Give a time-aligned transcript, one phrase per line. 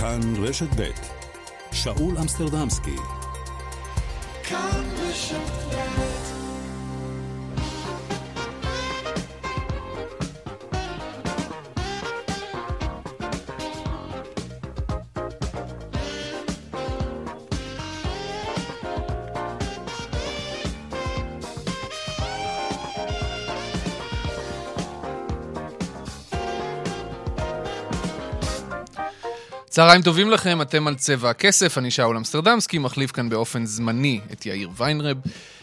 [0.00, 0.90] כאן רשת ב'
[1.72, 2.96] שאול אמסטרדמסקי.
[4.44, 6.25] כאן רשת ב'
[29.76, 34.46] צהריים טובים לכם, אתם על צבע הכסף, אני שאול אמסטרדמסקי, מחליף כאן באופן זמני את
[34.46, 35.16] יאיר ויינרב.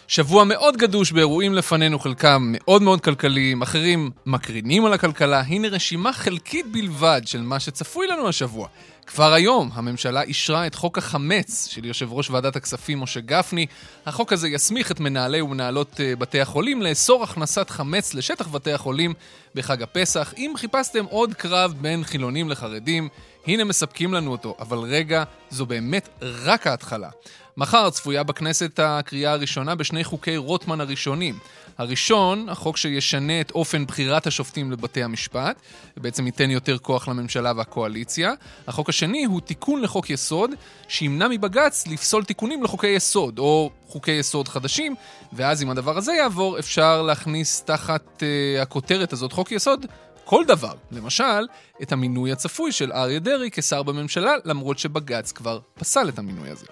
[0.08, 5.40] שבוע מאוד גדוש באירועים לפנינו, חלקם מאוד מאוד כלכליים, אחרים מקרינים על הכלכלה.
[5.40, 8.68] הנה רשימה חלקית בלבד של מה שצפוי לנו השבוע.
[9.08, 13.66] כבר היום הממשלה אישרה את חוק החמץ של יושב ראש ועדת הכספים משה גפני.
[14.06, 19.14] החוק הזה יסמיך את מנהלי ומנהלות אה, בתי החולים לאסור הכנסת חמץ לשטח בתי החולים
[19.56, 20.34] בחג הפסח.
[20.38, 23.10] אם חיפשתם עוד קרב בין חילונים לחרדים,
[23.48, 27.10] הנה מספקים לנו אותו, אבל רגע, זו באמת רק ההתחלה.
[27.58, 31.40] מחר צפויה בכנסת הקריאה הראשונה בשני חוקי רוטמן הראשונים.
[31.78, 35.56] הראשון, החוק שישנה את אופן בחירת השופטים לבתי המשפט,
[35.98, 38.34] ובעצם ייתן יותר כוח לממשלה והקואליציה.
[38.68, 40.52] החוק השני הוא תיקון לחוק יסוד,
[40.88, 44.96] שימנע מבג"ץ לפסול תיקונים לחוקי יסוד, או חוקי יסוד חדשים,
[45.34, 49.86] ואז אם הדבר הזה יעבור, אפשר להכניס תחת uh, הכותרת הזאת חוק יסוד
[50.26, 50.74] כל דבר.
[50.92, 51.48] למשל,
[51.82, 56.66] את המינוי הצפוי של אריה דרעי כשר בממשלה, למרות שבג"ץ כבר פסל את המינוי הזה.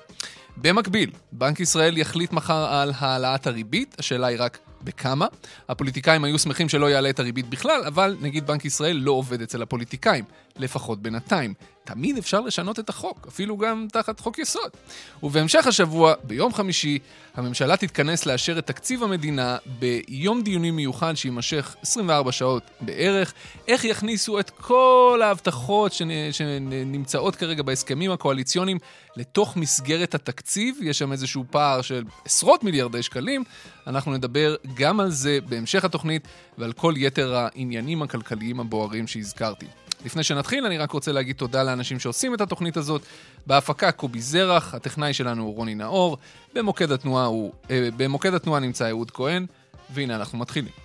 [0.57, 5.27] במקביל, בנק ישראל יחליט מחר על העלאת הריבית, השאלה היא רק בכמה.
[5.69, 9.61] הפוליטיקאים היו שמחים שלא יעלה את הריבית בכלל, אבל נגיד בנק ישראל לא עובד אצל
[9.61, 10.25] הפוליטיקאים,
[10.61, 11.53] לפחות בינתיים.
[11.83, 14.71] תמיד אפשר לשנות את החוק, אפילו גם תחת חוק יסוד.
[15.23, 16.99] ובהמשך השבוע, ביום חמישי,
[17.35, 23.33] הממשלה תתכנס לאשר את תקציב המדינה ביום דיונים מיוחד שיימשך 24 שעות בערך.
[23.67, 25.93] איך יכניסו את כל ההבטחות
[26.31, 28.77] שנמצאות כרגע בהסכמים הקואליציוניים
[29.17, 30.77] לתוך מסגרת התקציב?
[30.81, 33.43] יש שם איזשהו פער של עשרות מיליארדי שקלים.
[33.87, 36.27] אנחנו נדבר גם על זה בהמשך התוכנית
[36.57, 39.65] ועל כל יתר העניינים הכלכליים הבוערים שהזכרתי.
[40.05, 43.01] לפני שנתחיל, אני רק רוצה להגיד תודה לאנשים שעושים את התוכנית הזאת.
[43.47, 46.17] בהפקה קובי זרח, הטכנאי שלנו הוא רוני נאור,
[46.55, 49.45] במוקד התנועה, הוא, אה, במוקד התנועה נמצא אהוד כהן,
[49.93, 50.80] והנה אנחנו מתחילים.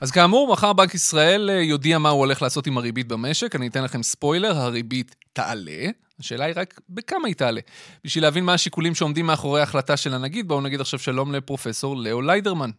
[0.00, 3.56] אז כאמור, מחר בנק ישראל אה, יודיע מה הוא הולך לעשות עם הריבית במשק.
[3.56, 5.86] אני אתן לכם ספוילר, הריבית תעלה.
[6.20, 7.60] השאלה היא רק בכמה היא תעלה.
[8.04, 12.22] בשביל להבין מה השיקולים שעומדים מאחורי ההחלטה של הנגיד, בואו נגיד עכשיו שלום לפרופסור לאו
[12.22, 12.70] ליידרמן.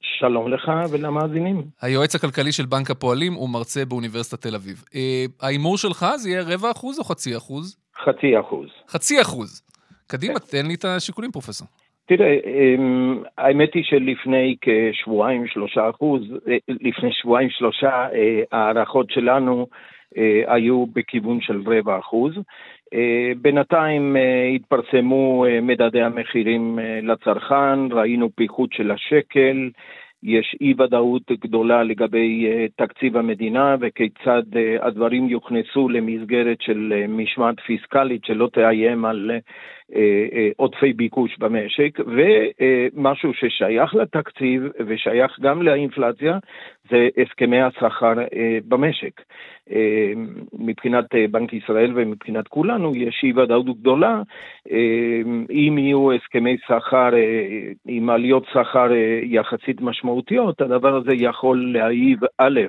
[0.00, 1.62] שלום לך ולמאזינים.
[1.82, 4.84] היועץ הכלכלי של בנק הפועלים ומרצה באוניברסיטת תל אביב.
[4.94, 7.76] אה, ההימור שלך זה יהיה רבע אחוז או חצי אחוז?
[8.04, 8.68] חצי אחוז.
[8.88, 9.62] חצי אחוז.
[10.06, 10.38] קדימה.
[10.38, 11.68] תן לי את השיקולים, פרופסור.
[12.06, 19.66] תראה, אמ, האמת היא שלפני כשבועיים, שלושה אחוז, אה, לפני שבועיים, שלושה, אה, ההערכות שלנו
[20.16, 22.34] אה, היו בכיוון של רבע אחוז.
[23.36, 24.16] בינתיים
[24.54, 29.70] התפרסמו מדדי המחירים לצרכן, ראינו פיחות של השקל,
[30.24, 32.46] יש אי ודאות גדולה לגבי
[32.76, 34.42] תקציב המדינה וכיצד
[34.80, 39.30] הדברים יוכנסו למסגרת של משמעת פיסקלית שלא תאיים על
[39.92, 46.38] אה, אה, עודפי ביקוש במשק, ומשהו ששייך לתקציב ושייך גם לאינפלציה,
[46.90, 49.20] זה הסכמי השכר אה, במשק.
[50.58, 54.22] מבחינת בנק ישראל ומבחינת כולנו, יש אי ודאות גדולה.
[55.50, 57.10] אם יהיו הסכמי שכר
[57.86, 58.88] עם עליות שכר
[59.22, 62.60] יחסית משמעותיות, הדבר הזה יכול להעיב א',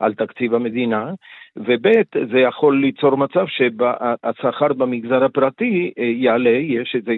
[0.00, 1.12] על תקציב המדינה,
[1.56, 1.88] וב'
[2.32, 7.12] זה יכול ליצור מצב שהשכר במגזר הפרטי אה, יעלה, יש איזה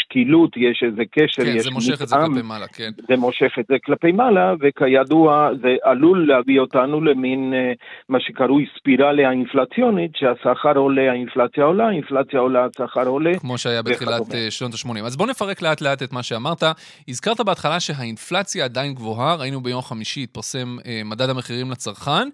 [0.00, 2.90] שקילות, יש איזה קשר, כן, יש זה מושך את זה כלפי מעלה, כן.
[3.08, 7.72] זה מושך את זה כלפי מעלה, וכידוע זה עלול להביא אותנו למין אה,
[8.08, 13.38] מה שקרוי ספירלה האינפלציונית, שהשכר עולה, האינפלציה עולה, האינפלציה עולה, השכר עולה.
[13.38, 14.34] כמו שהיה בתחילת.
[14.34, 15.06] אה, שנות ה-80.
[15.06, 16.62] אז בוא נפרק לאט לאט את מה שאמרת.
[17.08, 22.28] הזכרת בהתחלה שהאינפלציה עדיין גבוהה, ראינו ביום חמישי התפרסם מדד המחירים לצרכן.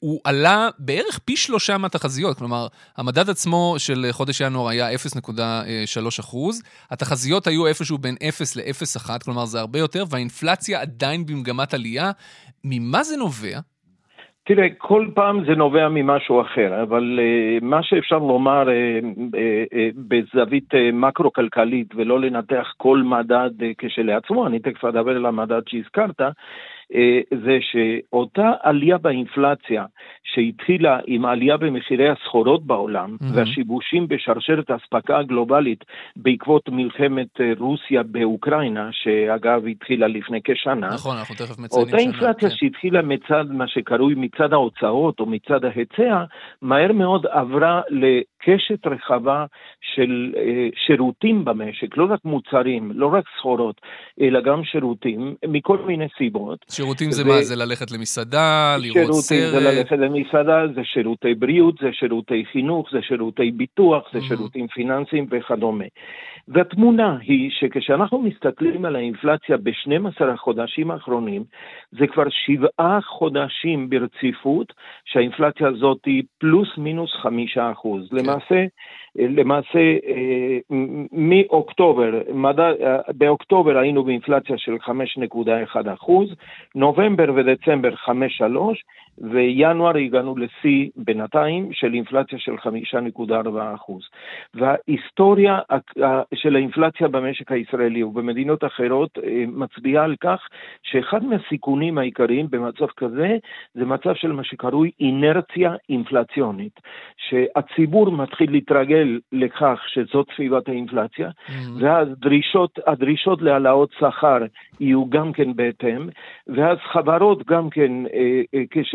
[0.00, 2.66] הוא הוא עלה בערך פי שלושה מהתחזיות, כלומר,
[2.96, 9.44] המדד עצמו של חודש ינואר היה 0.3 אחוז, התחזיות היו איפשהו בין 0 ל-0.1, כלומר
[9.44, 12.10] זה הרבה יותר, והאינפלציה עדיין במגמת עלייה.
[12.64, 13.58] ממה זה נובע?
[14.46, 19.34] תראה, כל פעם זה נובע ממשהו אחר, אבל uh, מה שאפשר לומר uh, uh,
[19.74, 19.76] uh,
[20.08, 26.20] בזווית uh, מקרו-כלכלית ולא לנתח כל מדד uh, כשלעצמו, אני תכף אדבר על המדד שהזכרת,
[27.44, 29.84] זה שאותה עלייה באינפלציה
[30.24, 33.26] שהתחילה עם עלייה במחירי הסחורות בעולם mm-hmm.
[33.34, 35.84] והשיבושים בשרשרת האספקה הגלובלית
[36.16, 40.88] בעקבות מלחמת רוסיה באוקראינה, שאגב התחילה לפני כשנה.
[40.88, 41.80] נכון, אנחנו תכף מציינים שנה.
[41.80, 42.56] אותה אינפלציה כן.
[42.56, 46.24] שהתחילה מצד מה שקרוי מצד ההוצאות או מצד ההיצע,
[46.62, 47.80] מהר מאוד עברה
[48.48, 49.44] לקשת רחבה
[49.94, 53.80] של אה, שירותים במשק, לא רק מוצרים, לא רק סחורות,
[54.20, 56.64] אלא גם שירותים, מכל מיני סיבות.
[56.70, 57.24] שירותים זה.
[57.24, 57.42] מה?
[57.42, 59.38] זה ללכת למסעדה, לראות סרט?
[59.38, 64.22] שירותים זה ללכת למסעדה, זה שירותי בריאות, זה שירותי חינוך, זה שירותי ביטוח, זה mm-hmm.
[64.28, 65.84] שירותים פיננסיים וכדומה.
[66.48, 71.44] והתמונה היא שכשאנחנו מסתכלים על האינפלציה ב-12 החודשים האחרונים,
[71.90, 74.72] זה כבר שבעה חודשים ברציפות
[75.04, 78.08] שהאינפלציה הזאת היא פלוס מינוס חמישה אחוז.
[78.10, 78.16] כן.
[78.16, 78.64] למעשה,
[79.16, 79.78] למעשה
[81.12, 82.70] מאוקטובר, מדע,
[83.08, 86.34] באוקטובר היינו באינפלציה של 5.1 אחוז,
[86.74, 88.10] נובמבר ודצמבר 5.3,
[89.18, 93.30] וינואר הגענו לשיא בינתיים של אינפלציה של 5.4
[93.74, 94.02] אחוז.
[94.54, 95.58] וההיסטוריה
[96.34, 100.40] של האינפלציה במשק הישראלי ובמדינות אחרות אה, מצביעה על כך
[100.82, 103.36] שאחד מהסיכונים העיקריים במצב כזה
[103.74, 106.80] זה מצב של מה שקרוי אינרציה אינפלציונית,
[107.16, 111.52] שהציבור מתחיל להתרגל לכך שזאת סביבת האינפלציה, mm-hmm.
[111.80, 114.38] ואז דרישות, הדרישות להעלאות שכר
[114.80, 116.08] יהיו גם כן בהתאם,
[116.46, 118.40] ואז חברות גם כן, אה,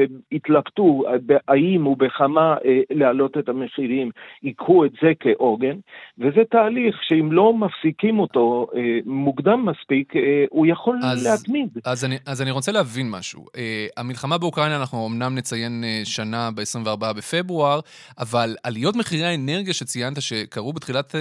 [0.09, 1.03] אה, כשהתלבטו
[1.47, 2.55] האם ובכמה
[2.89, 4.11] להעלות את המחירים,
[4.43, 5.75] ייקחו את זה כעוגן,
[6.17, 11.69] וזה תהליך שאם לא מפסיקים אותו אה, מוקדם מספיק, אה, הוא יכול אז, להתמיד.
[11.85, 13.45] אז אני, אז אני רוצה להבין משהו.
[13.57, 17.79] אה, המלחמה באוקראינה, אנחנו אמנם נציין שנה ב-24 בפברואר,
[18.19, 21.15] אבל עליות מחירי האנרגיה שציינת שקרו בתחילת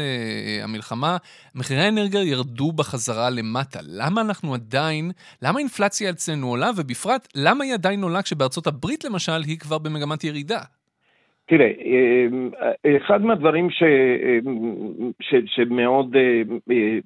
[0.62, 1.16] המלחמה,
[1.54, 3.80] מחירי האנרגיה ירדו בחזרה למטה.
[3.82, 5.10] למה אנחנו עדיין,
[5.42, 10.24] למה האינפלציה אצלנו עולה, ובפרט, למה היא עדיין עולה כשבארצות הברית למשל היא כבר במגמת
[10.24, 10.60] ירידה?
[11.48, 13.82] תראה, אה, אחד מהדברים ש,
[15.20, 16.98] ש, שמאוד אה, אה,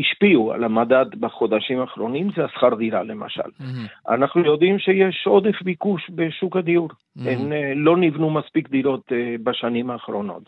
[0.00, 3.42] השפיעו על המדד בחודשים האחרונים זה השכר דירה למשל.
[3.42, 4.14] Mm-hmm.
[4.14, 6.88] אנחנו יודעים שיש עודף ביקוש בשוק הדיור.
[6.88, 7.28] Mm-hmm.
[7.28, 9.12] אין, לא נבנו מספיק דירות
[9.42, 10.42] בשנים האחרונות.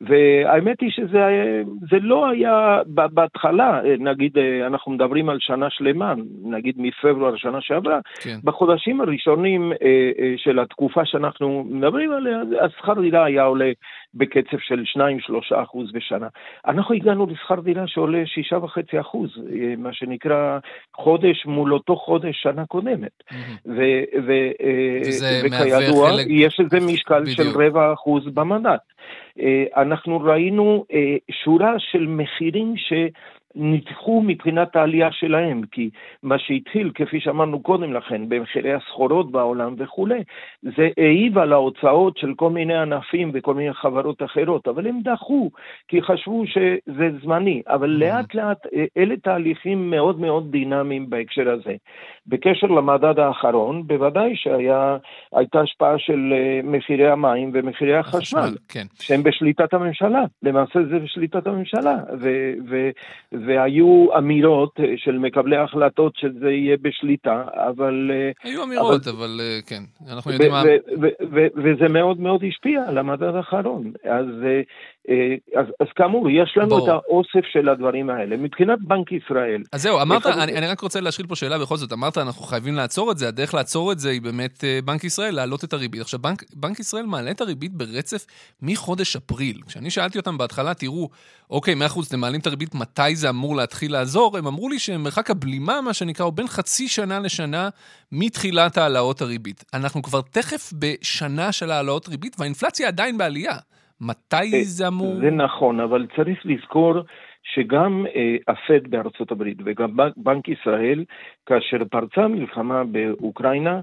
[0.00, 7.60] והאמת היא שזה לא היה בהתחלה, נגיד אנחנו מדברים על שנה שלמה, נגיד מפברואר שנה
[7.60, 8.38] שעברה, כן.
[8.44, 9.72] בחודשים הראשונים
[10.36, 13.70] של התקופה שאנחנו מדברים עליה, השכר דירה היה עולה
[14.14, 14.82] בקצב של
[15.52, 16.28] 2-3 אחוז בשנה.
[16.66, 18.22] אנחנו הגענו לשכר דירה שעולה
[18.52, 20.58] 6.5 אחוז, אה, מה שנקרא
[20.96, 23.22] חודש מול אותו חודש שנה קודמת.
[24.62, 26.26] אה, וכידוע, חלק...
[26.28, 27.36] יש לזה משקל בדיוק.
[27.36, 28.80] של רבע אחוז במנדט.
[29.40, 30.84] אה, אנחנו ראינו
[31.44, 32.92] שורה של מחירים ש...
[33.54, 35.90] נדחו מבחינת העלייה שלהם, כי
[36.22, 40.22] מה שהתחיל, כפי שאמרנו קודם לכן, במחירי הסחורות בעולם וכולי,
[40.62, 45.50] זה העיב על ההוצאות של כל מיני ענפים וכל מיני חברות אחרות, אבל הם דחו,
[45.88, 47.98] כי חשבו שזה זמני, אבל mm-hmm.
[47.98, 51.74] לאט לאט אה, אלה תהליכים מאוד מאוד דינמיים בהקשר הזה.
[52.26, 58.86] בקשר למדד האחרון, בוודאי שהייתה השפעה של אה, מחירי המים ומחירי החשמל, כן.
[59.00, 62.90] שהם בשליטת הממשלה, למעשה זה בשליטת הממשלה, ו- ו-
[63.32, 68.10] והיו אמירות אה, של מקבלי ההחלטות שזה יהיה בשליטה, אבל...
[68.12, 69.82] אה, היו אמירות, אבל, אבל כן,
[70.12, 70.62] אנחנו יודעים מה...
[71.56, 73.92] וזה מאוד מאוד השפיע על המדד האחרון.
[74.04, 74.26] אז
[75.56, 76.84] אז, אז כאמור, יש לנו בוא.
[76.84, 78.36] את האוסף של הדברים האלה.
[78.36, 79.62] מבחינת בנק ישראל...
[79.72, 80.38] אז זהו, אמרת, אחד...
[80.38, 81.92] אני, אני רק רוצה להשחיל פה שאלה בכל זאת.
[81.92, 85.34] אמרת, אנחנו חייבים לעצור את זה, הדרך לעצור את זה היא באמת אה, בנק ישראל,
[85.34, 86.00] להעלות את הריבית.
[86.00, 88.26] עכשיו, בנק, בנק ישראל מעלה את הריבית ברצף
[88.62, 89.60] מחודש אפריל.
[89.66, 91.08] כשאני שאלתי אותם בהתחלה, תראו,
[91.50, 94.38] אוקיי, מאה אחוז, אתם מעלים את הריבית, מתי זה אמור להתחיל לעזור?
[94.38, 97.68] הם אמרו לי שמרחק הבלימה, מה שנקרא, הוא בין חצי שנה לשנה
[98.12, 99.64] מתחילת העלאות הריבית.
[99.74, 103.56] אנחנו כבר תכף בשנה של העלאות ריבית, והאינפלציה עדיין בעלייה.
[104.02, 105.14] מתי אה, זה אמור...
[105.14, 106.94] זה נכון, אבל צריך לזכור
[107.42, 111.04] שגם אה, הפד בארצות הברית וגם בנק ישראל,
[111.46, 113.80] כאשר פרצה המלחמה באוקראינה,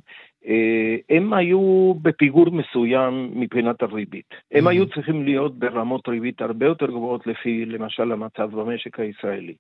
[0.48, 4.34] אה, הם היו בפיגור מסוים מבחינת הריבית.
[4.52, 4.70] הם mm-hmm.
[4.70, 9.54] היו צריכים להיות ברמות ריבית הרבה יותר גבוהות לפי למשל המצב במשק הישראלי.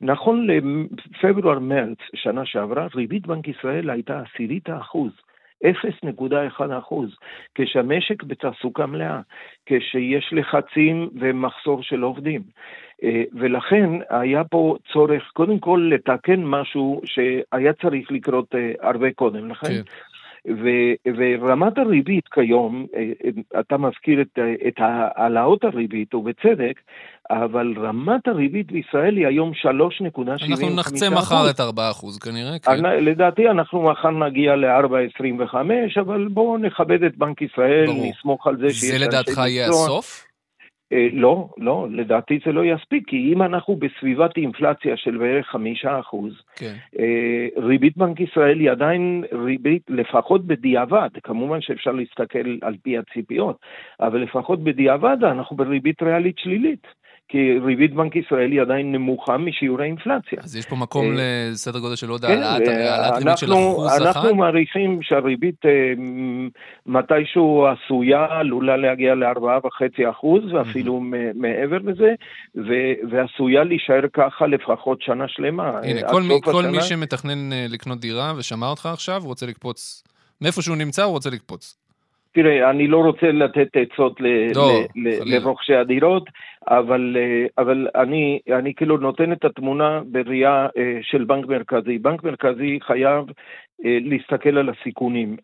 [0.00, 5.12] נכון לפברואר-מרץ שנה שעברה, ריבית בנק ישראל הייתה עשירית האחוז.
[5.64, 7.16] 0.1 אחוז,
[7.54, 9.20] כשהמשק בתעסוקה מלאה,
[9.66, 12.42] כשיש לחצים ומחסור של עובדים.
[13.02, 19.50] אה, ולכן היה פה צורך קודם כל לתקן משהו שהיה צריך לקרות אה, הרבה קודם
[19.50, 19.68] לכן.
[19.68, 19.82] כן.
[20.48, 22.86] ו- ורמת הריבית כיום,
[23.60, 26.80] אתה מזכיר את, את העלאות הריבית, ובצדק,
[27.30, 29.66] אבל רמת הריבית בישראל היא היום 3.75%.
[30.50, 31.62] אנחנו נחצה מחר את 4%
[32.20, 32.84] כנראה, כן.
[32.84, 35.54] לדעתי אנחנו מחר נגיע ל-4.25,
[36.00, 38.10] אבל בואו נכבד את בנק ישראל, ברור.
[38.10, 38.84] נסמוך על זה שיש...
[38.84, 40.29] זה לדעתך יהיה הסוף?
[40.92, 46.00] אה, לא, לא, לדעתי זה לא יספיק, כי אם אנחנו בסביבת אינפלציה של בערך חמישה
[46.00, 46.74] אחוז, כן.
[46.98, 53.56] אה, ריבית בנק ישראל היא עדיין ריבית, לפחות בדיעבד, כמובן שאפשר להסתכל על פי הציפיות,
[54.00, 56.99] אבל לפחות בדיעבד אנחנו בריבית ריאלית שלילית.
[57.30, 60.38] כי ריבית בנק ישראל היא עדיין נמוכה משיעור האינפלציה.
[60.42, 62.68] אז יש פה מקום אה, לסדר גודל של עוד כן, העלאת
[63.18, 64.06] ריבית של אחוז אחד?
[64.06, 65.92] אנחנו מעריכים שהריבית אה,
[66.86, 71.00] מתישהו עשויה, עלולה להגיע ל-4.5 אחוז, ואפילו
[71.34, 72.14] מעבר לזה,
[73.10, 75.70] ועשויה להישאר ככה לפחות שנה שלמה.
[75.82, 76.00] הנה,
[76.42, 80.04] כל מי שמתכנן אה, לקנות דירה ושמע אותך עכשיו, רוצה לקפוץ,
[80.40, 81.80] מאיפה שהוא נמצא הוא רוצה לקפוץ.
[82.32, 84.20] תראה, אני לא רוצה לתת עצות
[84.54, 84.80] לא,
[85.24, 86.24] לרוכשי הדירות,
[86.68, 91.98] אבל, אה, אבל אני, אני כאילו נותן את התמונה בראייה אה, של בנק מרכזי.
[91.98, 93.24] בנק מרכזי חייב
[93.84, 95.36] להסתכל על הסיכונים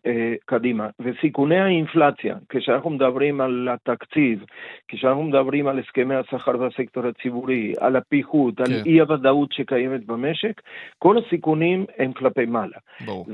[0.45, 4.45] קדימה, וסיכוני האינפלציה, כשאנחנו מדברים על התקציב,
[4.87, 8.63] כשאנחנו מדברים על הסכמי השכר בסקטור הציבורי, על הפיחות, כן.
[8.63, 10.61] על אי הוודאות שקיימת במשק,
[10.99, 12.77] כל הסיכונים הם כלפי מעלה.
[13.05, 13.25] ברור.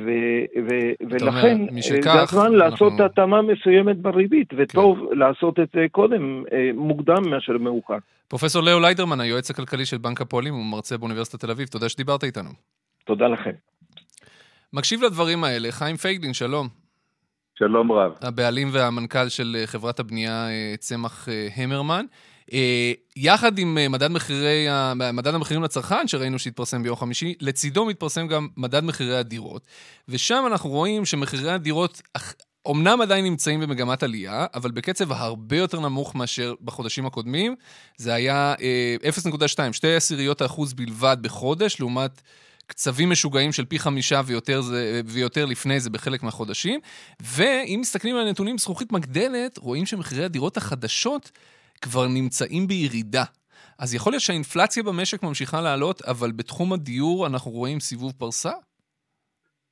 [1.10, 2.56] ולכן זה הזמן אנחנו...
[2.56, 5.18] לעשות התאמה מסוימת בריבית, וטוב כן.
[5.18, 6.44] לעשות את זה קודם,
[6.74, 7.54] מוקדם מאשר.
[7.60, 7.98] מאוחר.
[8.28, 12.50] פרופסור לאו ליידרמן, היועץ הכלכלי של בנק הפועלים ומרצה באוניברסיטת תל אביב, תודה שדיברת איתנו.
[13.06, 13.52] תודה לכם.
[14.74, 16.68] מקשיב לדברים האלה, חיים פייגלין, שלום.
[17.60, 18.12] שלום רב.
[18.22, 22.06] הבעלים והמנכ"ל של אה, חברת הבנייה אה, צמח אה, המרמן.
[23.16, 24.68] יחד עם מדד, מחירי,
[25.14, 29.68] מדד המחירים לצרכן, שראינו שהתפרסם ביום חמישי, לצידו מתפרסם גם מדד מחירי הדירות.
[30.10, 32.02] ושם אנחנו רואים שמחירי הדירות
[32.66, 37.56] אומנם עדיין נמצאים במגמת עלייה, אבל בקצב הרבה יותר נמוך מאשר בחודשים הקודמים.
[37.98, 38.96] זה היה אה,
[39.70, 42.22] 0.2, שתי עשיריות האחוז בלבד בחודש, לעומת
[42.68, 46.80] קצבים משוגעים של פי חמישה ויותר, זה, ויותר לפני זה בחלק מהחודשים.
[47.22, 51.32] ואם מסתכלים על הנתונים זכוכית מגדלת, רואים שמחירי הדירות החדשות
[51.82, 53.24] כבר נמצאים בירידה.
[53.80, 58.52] אז יכול להיות שהאינפלציה במשק ממשיכה לעלות, אבל בתחום הדיור אנחנו רואים סיבוב פרסה?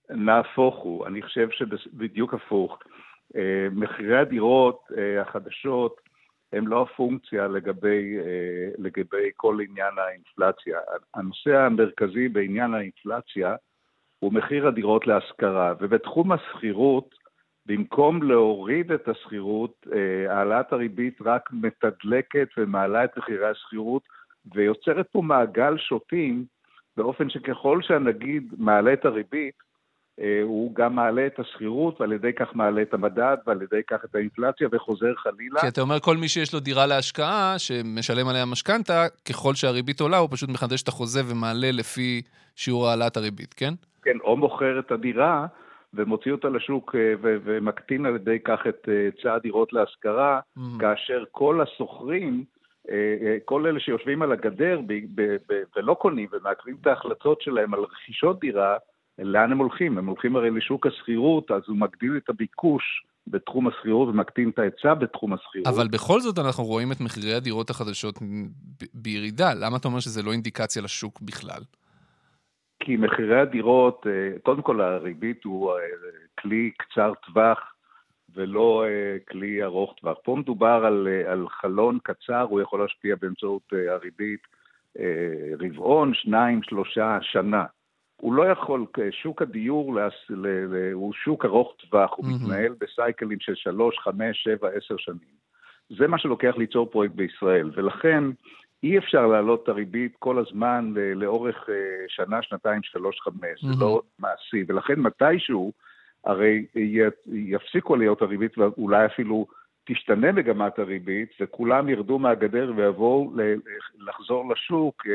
[0.09, 2.77] נהפוך הוא, אני חושב שבדיוק הפוך.
[3.35, 6.01] אה, מחירי הדירות אה, החדשות
[6.53, 10.79] הם לא הפונקציה לגבי, אה, לגבי כל עניין האינפלציה.
[11.13, 13.55] הנושא המרכזי בעניין האינפלציה
[14.19, 17.15] הוא מחיר הדירות להשכרה, ובתחום השכירות,
[17.65, 19.87] במקום להוריד את השכירות,
[20.29, 24.03] העלאת הריבית רק מתדלקת ומעלה את מחירי השכירות
[24.53, 26.45] ויוצרת פה מעגל שוטים
[26.97, 29.70] באופן שככל שהנגיד מעלה את הריבית, אה,
[30.43, 34.15] הוא גם מעלה את השכירות, ועל ידי כך מעלה את המדד, ועל ידי כך את
[34.15, 35.61] האינפלציה, וחוזר חלילה.
[35.61, 40.17] כי אתה אומר, כל מי שיש לו דירה להשקעה, שמשלם עליה משכנתה, ככל שהריבית עולה,
[40.17, 42.21] הוא פשוט מחדש את החוזה ומעלה לפי
[42.55, 43.73] שיעור העלאת הריבית, כן?
[44.03, 45.45] כן, או מוכר את הדירה
[45.93, 50.61] ומוציא אותה לשוק אה, ומקטין על ידי כך את אה, היצע הדירות להשכרה, mm-hmm.
[50.79, 52.43] כאשר כל השוכרים,
[53.45, 54.81] כל אלה שיושבים על הגדר
[55.75, 58.77] ולא קונים ומעכבים את ההחלטות שלהם על רכישות דירה,
[59.21, 59.97] לאן הם הולכים?
[59.97, 62.83] הם הולכים הרי לשוק השכירות, אז הוא מגדיל את הביקוש
[63.27, 65.67] בתחום השכירות ומקטין את ההיצע בתחום השכירות.
[65.67, 68.19] אבל בכל זאת אנחנו רואים את מחירי הדירות החדשות
[68.93, 69.53] בירידה.
[69.53, 71.61] למה אתה אומר שזה לא אינדיקציה לשוק בכלל?
[72.79, 75.77] כי מחירי הדירות, אה, קודם כל הריבית הוא אה,
[76.41, 77.59] כלי קצר טווח
[78.35, 80.17] ולא אה, כלי ארוך טווח.
[80.23, 84.39] פה מדובר על, על חלון קצר, הוא יכול להשפיע באמצעות הריבית
[85.59, 87.65] רבעון, שניים, שלושה, שנה.
[88.21, 89.99] הוא לא יכול, שוק הדיור
[90.93, 95.41] הוא שוק ארוך טווח, הוא מתנהל בסייקלים של שלוש, חמש, שבע, עשר שנים.
[95.89, 98.23] זה מה שלוקח ליצור פרויקט בישראל, ולכן
[98.83, 101.75] אי אפשר להעלות את הריבית כל הזמן לאורך אה,
[102.07, 105.71] שנה, שנתיים, שלוש, חמש, זה לא מעשי, ולכן מתישהו
[106.25, 106.65] הרי
[107.25, 109.47] יפסיקו להיות הריבית ואולי אפילו
[109.85, 113.33] תשתנה מגמת הריבית וכולם ירדו מהגדר ויבואו
[113.99, 115.13] לחזור לשוק אה,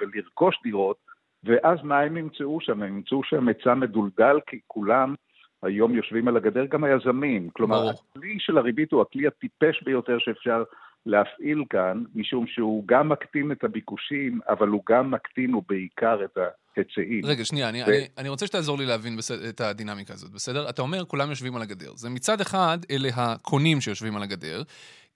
[0.00, 1.05] ולרכוש דירות.
[1.46, 2.82] ואז מה הם ימצאו שם?
[2.82, 5.14] הם ימצאו שם היצע מדולדל, כי כולם
[5.62, 7.50] היום יושבים על הגדר, גם היזמים.
[7.50, 7.92] כלומר, ברור.
[8.16, 10.64] הכלי של הריבית הוא הכלי הטיפש ביותר שאפשר
[11.06, 16.38] להפעיל כאן, משום שהוא גם מקטין את הביקושים, אבל הוא גם מקטין ובעיקר את
[16.76, 17.20] ההיצעים.
[17.24, 17.86] רגע, שנייה, אני, ו...
[17.86, 19.42] אני, אני רוצה שתעזור לי להבין בסד...
[19.42, 20.68] את הדינמיקה הזאת, בסדר?
[20.68, 21.90] אתה אומר, כולם יושבים על הגדר.
[21.94, 24.62] זה מצד אחד, אלה הקונים שיושבים על הגדר,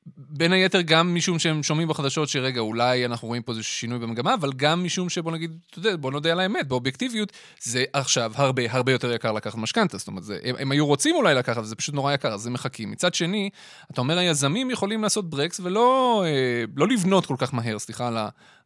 [0.07, 4.35] בין היתר גם משום שהם שומעים בחדשות שרגע, אולי אנחנו רואים פה איזה שינוי במגמה,
[4.35, 8.63] אבל גם משום שבוא נגיד, אתה יודע, בוא נודה על האמת, באובייקטיביות, זה עכשיו הרבה
[8.71, 9.99] הרבה יותר יקר לקחת משכנתה.
[9.99, 12.53] זאת אומרת, זה, הם, הם היו רוצים אולי לקחת, זה פשוט נורא יקר, אז הם
[12.53, 12.91] מחכים.
[12.91, 13.51] מצד שני,
[13.93, 18.17] אתה אומר, היזמים יכולים לעשות ברקס ולא אה, לא לבנות כל כך מהר, סליחה על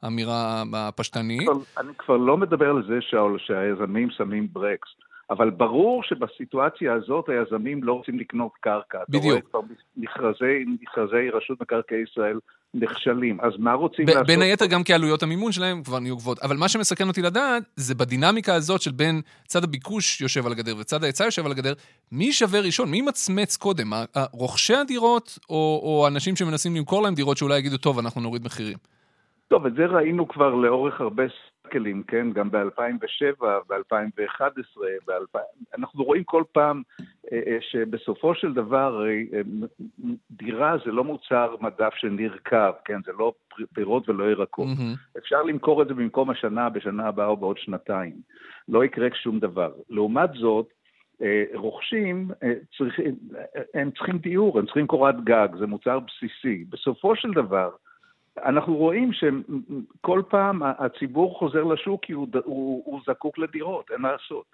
[0.02, 1.48] האמירה הפשטנית.
[1.78, 2.98] אני כבר לא מדבר על זה
[3.38, 4.88] שהיזמים שמים ברקס.
[5.30, 8.98] אבל ברור שבסיטואציה הזאת היזמים לא רוצים לקנות קרקע.
[9.08, 9.24] בדיוק.
[9.24, 9.60] אתה רואה כבר
[9.96, 12.38] מכרזי, מכרזי רשות מקרקעי ישראל
[12.74, 13.40] נכשלים.
[13.40, 14.26] אז מה רוצים לעשות?
[14.26, 16.38] בין היתר גם כי עלויות המימון שלהם כבר נהיו גבוהות.
[16.38, 20.76] אבל מה שמסכן אותי לדעת, זה בדינמיקה הזאת של בין צד הביקוש יושב על הגדר
[20.80, 21.72] וצד ההיצע יושב על הגדר,
[22.12, 22.90] מי שווה ראשון?
[22.90, 23.92] מי מצמץ קודם?
[24.32, 28.78] רוכשי הדירות או, או אנשים שמנסים למכור להם דירות שאולי יגידו, טוב, אנחנו נוריד מחירים?
[29.48, 31.22] טוב, את זה ראינו כבר לאורך הרבה
[31.66, 32.32] סקלים, כן?
[32.32, 35.38] גם ב-2007, ב-2011, ב-
[35.78, 36.82] אנחנו רואים כל פעם
[37.32, 39.40] אה, אה, שבסופו של דבר אה,
[40.30, 43.00] דירה זה לא מוצר מדף שנרקב, כן?
[43.06, 43.32] זה לא
[43.74, 44.68] פירות ולא ירקות.
[44.68, 45.18] Mm-hmm.
[45.18, 48.12] אפשר למכור את זה במקום השנה, בשנה הבאה או בעוד שנתיים.
[48.68, 49.72] לא יקרה שום דבר.
[49.90, 50.68] לעומת זאת,
[51.54, 52.28] רוכשים,
[52.78, 53.14] צריכים,
[53.74, 56.64] הם צריכים דיור, הם צריכים קורת גג, זה מוצר בסיסי.
[56.68, 57.70] בסופו של דבר,
[58.38, 64.12] אנחנו רואים שכל פעם הציבור חוזר לשוק כי הוא, הוא, הוא זקוק לדירות, אין מה
[64.12, 64.44] לעשות.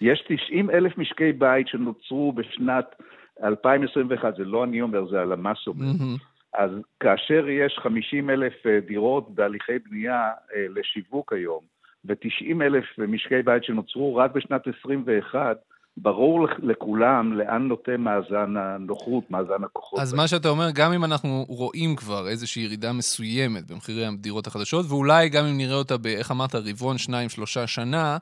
[0.00, 2.94] יש 90 אלף משקי בית שנוצרו בשנת
[3.42, 5.86] 2021, זה לא אני אומר, זה הלמ"ס אומר.
[5.86, 6.30] Mm-hmm.
[6.54, 11.60] אז כאשר יש 50 אלף אה, דירות בהליכי בנייה אה, לשיווק היום,
[12.04, 15.56] ו-90 אלף משקי בית שנוצרו רק בשנת 21,
[15.96, 20.00] ברור לכולם לאן נוטה מאזן הנוחות, מאזן הכוחות.
[20.00, 24.86] אז מה שאתה אומר, גם אם אנחנו רואים כבר איזושהי ירידה מסוימת במחירי הדירות החדשות,
[24.88, 28.16] ואולי גם אם נראה אותה באיך אמרת, רבעון, שניים, שלושה שנה,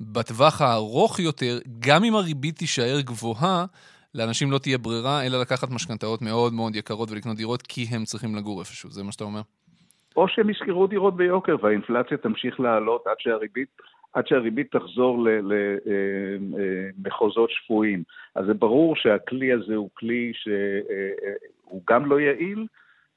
[0.00, 3.64] בטווח הארוך יותר, גם אם הריבית תישאר גבוהה,
[4.14, 8.36] לאנשים לא תהיה ברירה, אלא לקחת משכנתאות מאוד מאוד יקרות ולקנות דירות, כי הם צריכים
[8.36, 9.40] לגור איפשהו, זה מה שאתה אומר?
[10.16, 13.68] או שהם ישכרו דירות ביוקר והאינפלציה תמשיך לעלות עד שהריבית
[14.14, 15.26] עד שהריבית תחזור
[16.98, 18.02] למחוזות אה, אה, שפויים.
[18.34, 22.66] אז זה ברור שהכלי הזה הוא כלי שהוא אה, גם לא יעיל,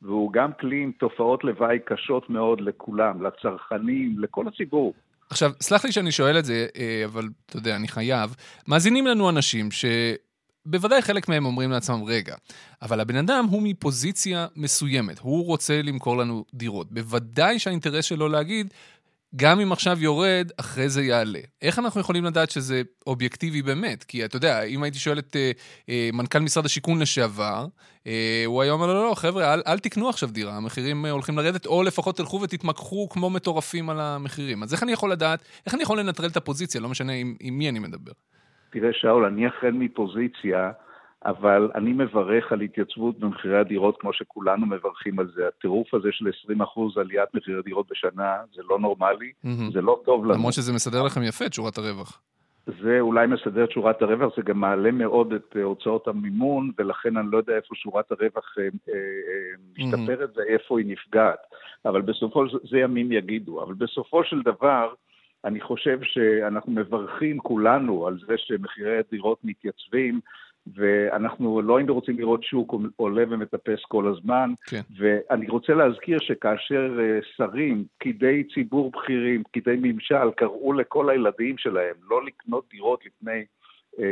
[0.01, 4.93] והוא גם כלי עם תופעות לוואי קשות מאוד לכולם, לצרכנים, לכל הציבור.
[5.29, 6.67] עכשיו, סלח לי שאני שואל את זה,
[7.05, 8.35] אבל אתה יודע, אני חייב.
[8.67, 12.35] מאזינים לנו אנשים שבוודאי חלק מהם אומרים לעצמם, רגע,
[12.81, 16.91] אבל הבן אדם הוא מפוזיציה מסוימת, הוא רוצה למכור לנו דירות.
[16.91, 18.73] בוודאי שהאינטרס שלו להגיד,
[19.35, 21.39] גם אם עכשיו יורד, אחרי זה יעלה.
[21.61, 24.03] איך אנחנו יכולים לדעת שזה אובייקטיבי באמת?
[24.03, 25.51] כי אתה יודע, אם הייתי שואל את אה,
[25.89, 27.65] אה, מנכ"ל משרד השיכון לשעבר,
[28.07, 31.37] אה, הוא היה אומר, לא, לא, חבר'ה, אל, אל תקנו עכשיו דירה, המחירים אה, הולכים
[31.37, 34.63] לרדת, או לפחות תלכו ותתמקחו כמו מטורפים על המחירים.
[34.63, 37.57] אז איך אני יכול לדעת, איך אני יכול לנטרל את הפוזיציה, לא משנה עם, עם
[37.57, 38.11] מי אני מדבר?
[38.69, 40.71] תראה, שאול, אני אכן מפוזיציה
[41.25, 45.47] אבל אני מברך על התייצבות במחירי הדירות כמו שכולנו מברכים על זה.
[45.47, 46.61] הטירוף הזה של 20%
[46.95, 49.73] עליית מחירי דירות בשנה, זה לא נורמלי, mm-hmm.
[49.73, 50.33] זה לא טוב לנו.
[50.33, 52.21] למרות שזה מסדר לכם יפה את שורת הרווח.
[52.81, 57.17] זה אולי מסדר את שורת הרווח, זה גם מעלה מאוד את אה, הוצאות המימון, ולכן
[57.17, 58.99] אני לא יודע איפה שורת הרווח אה, אה,
[59.77, 60.39] משתפרת mm-hmm.
[60.39, 61.39] ואיפה היא נפגעת.
[61.85, 63.63] אבל בסופו של זה ימים יגידו.
[63.63, 64.93] אבל בסופו של דבר,
[65.45, 70.19] אני חושב שאנחנו מברכים כולנו על זה שמחירי הדירות מתייצבים,
[70.75, 74.53] ואנחנו לא היינו רוצים לראות שוק עולה ומטפס כל הזמן.
[74.67, 74.81] כן.
[74.97, 81.95] ואני רוצה להזכיר שכאשר אה, שרים, פקידי ציבור בכירים, פקידי ממשל, קראו לכל הילדים שלהם
[82.09, 83.45] לא לקנות דירות לפני...
[83.99, 84.03] אה,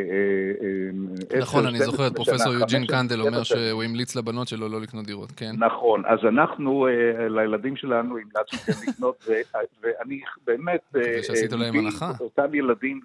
[1.33, 5.05] אה, נכון, אני זוכר את פרופסור יוג'ין קנדל אומר שהוא המליץ לבנות שלו לא לקנות
[5.05, 5.51] דירות, כן.
[5.57, 6.87] נכון, אז אנחנו,
[7.29, 9.27] לילדים שלנו המלצנו כן לקנות,
[9.81, 10.81] ואני באמת,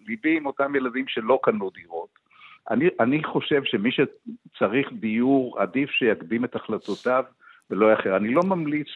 [0.06, 2.29] ליבי עם אותם ילדים שלא קנו דירות.
[2.70, 7.24] אני, אני חושב שמי שצריך דיור, עדיף שיקדים את החלטותיו
[7.70, 8.16] ולא אחר.
[8.16, 8.88] אני לא ממליץ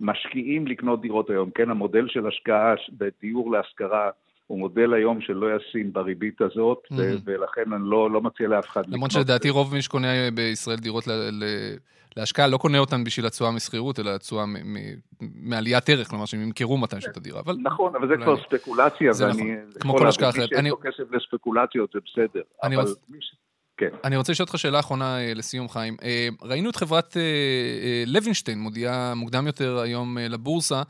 [0.00, 1.70] למשקיעים לקנות דירות היום, כן?
[1.70, 4.10] המודל של השקעה בדיור להשכרה
[4.46, 6.96] הוא מודל היום שלא ישים בריבית הזאת, mm-hmm.
[7.24, 8.94] ולכן אני לא, לא מציע לאף אחד לקנות.
[8.94, 11.12] למרות שלדעתי רוב מי שקונה בישראל דירות ל...
[11.12, 11.44] ל...
[12.16, 14.44] להשקעה לא קונה אותן בשביל התשואה משכירות, אלא התשואה
[15.20, 17.40] מעליית ערך, כלומר שהם ימכרו מתישהו את הדירה.
[17.40, 17.56] אבל...
[17.62, 19.42] נכון, אבל זה כבר ספקולציה, זה ואני...
[19.42, 20.52] נכון, כמו כל השקעה אחרת.
[20.52, 22.42] מי שיש לו כסף לספקולציות זה בסדר.
[22.62, 22.84] אני אבל...
[22.84, 22.98] רוצ...
[23.76, 23.88] כן.
[24.04, 25.96] אני רוצה לשאול אותך שאלה אחרונה אה, לסיום, חיים.
[26.02, 30.82] אה, ראינו את חברת אה, לוינשטיין מודיעה מוקדם יותר היום לבורסה,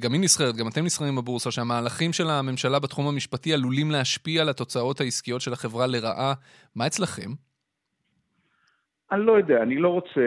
[0.00, 4.48] גם היא נסחרת, גם אתם נסחרים בבורסה, שהמהלכים של הממשלה בתחום המשפטי עלולים להשפיע על
[4.48, 6.34] התוצאות העסקיות של החברה לרעה.
[6.76, 7.30] מה אצלכם?
[9.12, 10.20] אני לא יודע, אני לא רוצה,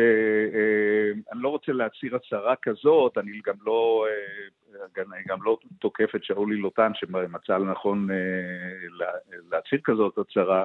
[0.54, 6.24] אה, אני לא רוצה להצהיר הצהרה כזאת, אני גם לא, אה, גם לא תוקף את
[6.24, 8.16] שאולי לוטן שמצא לנכון אה,
[9.52, 10.64] להצהיר כזאת הצהרה,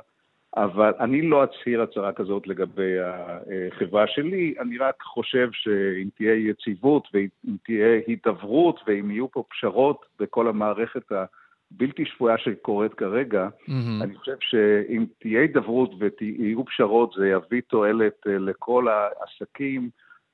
[0.57, 7.09] אבל אני לא אצהיר הצהרה כזאת לגבי החברה שלי, אני רק חושב שאם תהיה יציבות
[7.15, 14.03] ואם תהיה הידברות ואם יהיו פה פשרות בכל המערכת הבלתי שפויה שקורית כרגע, mm-hmm.
[14.03, 19.91] אני חושב שאם תהיה הידברות ויהיו פשרות זה יביא תועלת לכל העסקים.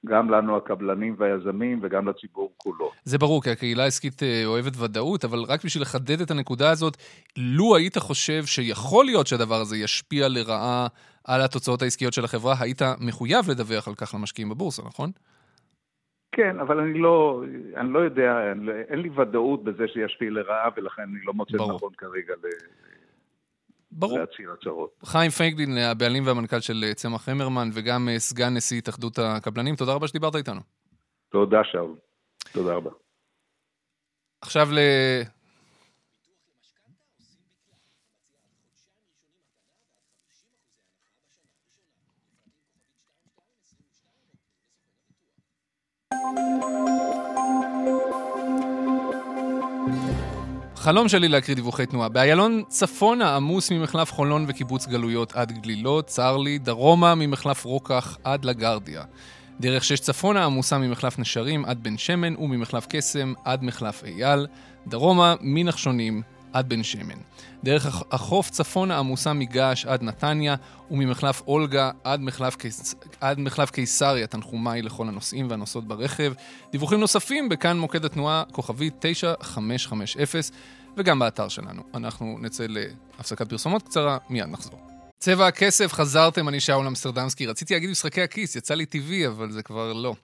[0.06, 2.90] גם לנו הקבלנים והיזמים וגם לציבור כולו.
[3.04, 6.96] זה ברור, כי הקהילה העסקית אה, אוהבת ודאות, אבל רק בשביל לחדד את הנקודה הזאת,
[7.36, 10.86] לו היית חושב שיכול להיות שהדבר הזה ישפיע לרעה
[11.24, 15.10] על התוצאות העסקיות של החברה, היית מחויב לדווח על כך למשקיעים בבורסה, נכון?
[16.32, 17.42] כן, אבל אני לא,
[17.76, 21.92] אני לא יודע, אין, אין לי ודאות בזה שישפיע לרעה, ולכן אני לא מוצא נכון
[21.98, 22.34] כרגע
[23.92, 24.18] ברור.
[24.18, 24.90] להצהיר הצהרות.
[25.04, 29.92] חיים פייגלין, הבעלים והמנכ"ל של אה, צמח המרמן, וגם אה, סגן נשיא התאחדות הקבלנים, תודה
[29.92, 30.60] רבה שדיברת איתנו.
[31.30, 31.96] תודה, שאול.
[32.52, 32.90] תודה רבה.
[34.40, 34.78] עכשיו ל...
[50.80, 52.08] חלום שלי להקריא דיווחי תנועה.
[52.08, 58.44] באיילון צפונה עמוס ממחלף חולון וקיבוץ גלויות עד גלילות, צר לי, דרומה ממחלף רוקח עד
[58.44, 59.02] לגרדיה.
[59.60, 64.46] דרך שש צפונה עמוסה ממחלף נשרים עד בן שמן וממחלף קסם עד מחלף אייל,
[64.86, 67.18] דרומה מנחשונים עד בן שמן.
[67.64, 70.54] דרך החוף צפונה עמוסה מגעש עד נתניה
[70.90, 72.94] וממחלף אולגה עד מחלף, קיס...
[73.20, 76.32] עד מחלף קיסריה, תנחומיי לכל הנוסעים והנוסעות ברכב.
[76.72, 80.40] דיווחים נוספים בכאן מוקד התנועה, כוכבי 9550
[80.96, 81.82] וגם באתר שלנו.
[81.94, 84.80] אנחנו נצא להפסקת פרסומות קצרה, מיד נחזור.
[85.18, 87.46] צבע הכסף, חזרתם, אני שאול אמסטרדמסקי.
[87.46, 90.14] רציתי להגיד משחקי הכיס, יצא לי טבעי, אבל זה כבר לא.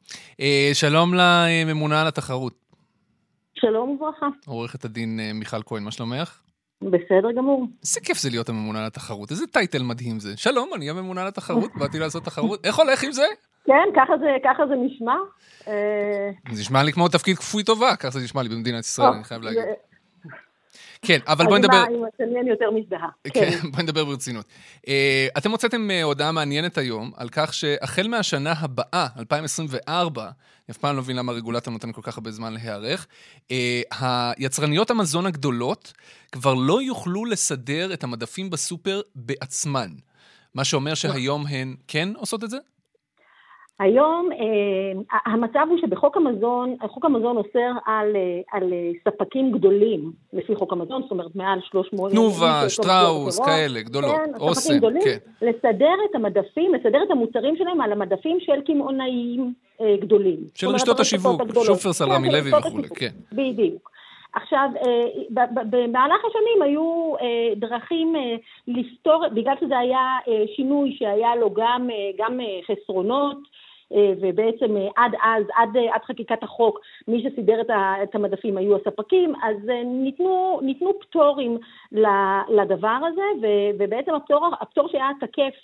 [0.41, 2.66] אה, שלום לממונה על התחרות.
[3.61, 4.27] שלום וברכה.
[4.47, 6.41] עורכת הדין אה, מיכל כהן, מה שלומך?
[6.83, 7.67] בסדר גמור.
[7.83, 10.37] איזה כיף זה להיות הממונה על התחרות, איזה טייטל מדהים זה.
[10.37, 12.67] שלום, אני הממונה על התחרות, באתי לעשות תחרות.
[12.67, 13.27] איך הולך עם זה?
[13.65, 15.15] כן, ככה זה, ככה זה נשמע.
[15.69, 19.25] אה, זה נשמע לי כמו תפקיד כפוי טובה, ככה זה נשמע לי במדינת ישראל, אני
[19.25, 19.63] חייב להגיד.
[21.07, 21.85] כן, אבל בואי נדבר...
[22.21, 23.09] אני יותר מזדהה.
[23.25, 24.45] כן, בואי נדבר ברצינות.
[24.89, 30.31] אה, אתם הוצאתם הודעה מעניינת היום על כך שהחל מהשנה הבאה, 2024, אני
[30.71, 33.07] אף פעם לא מבין למה הרגולטור נותן כל כך הרבה זמן להיערך,
[33.51, 33.83] אה,
[34.39, 35.93] היצרניות המזון הגדולות
[36.33, 39.89] כבר לא יוכלו לסדר את המדפים בסופר בעצמן.
[40.55, 42.59] מה שאומר שהיום הן כן עושות את זה?
[43.81, 50.13] היום אה, המצב הוא שבחוק המזון, חוק המזון אוסר על, אה, על אה, ספקים גדולים
[50.33, 52.13] לפי חוק המזון, זאת אומרת מעל 300...
[52.13, 55.17] תנובה, שטראוס, כאלה, גדולות, כן, אוסם, גדולים, כן.
[55.43, 60.39] לסדר את המדפים, לסדר את המוצרים שלהם על המדפים של קמעונאים אה, גדולים.
[60.55, 63.11] של רשתות השיווק, שופרסל, כן, רמי לוי וכולי, כן.
[63.33, 63.91] בדיוק.
[64.35, 64.69] עכשיו,
[65.71, 67.13] במהלך השנים היו
[67.57, 68.15] דרכים
[68.69, 70.19] לפתור, בגלל שזה היה
[70.57, 73.37] שינוי שהיה לו גם, גם חסרונות,
[73.93, 77.61] ובעצם אה, עד אז, עד, אה, עד חקיקת החוק, מי שסידר
[78.03, 81.59] את המדפים היו הספקים, אז ניתנו, ניתנו פטורים
[82.49, 85.55] לדבר הזה, ובעצם הפטור, הפטור שהיה תקף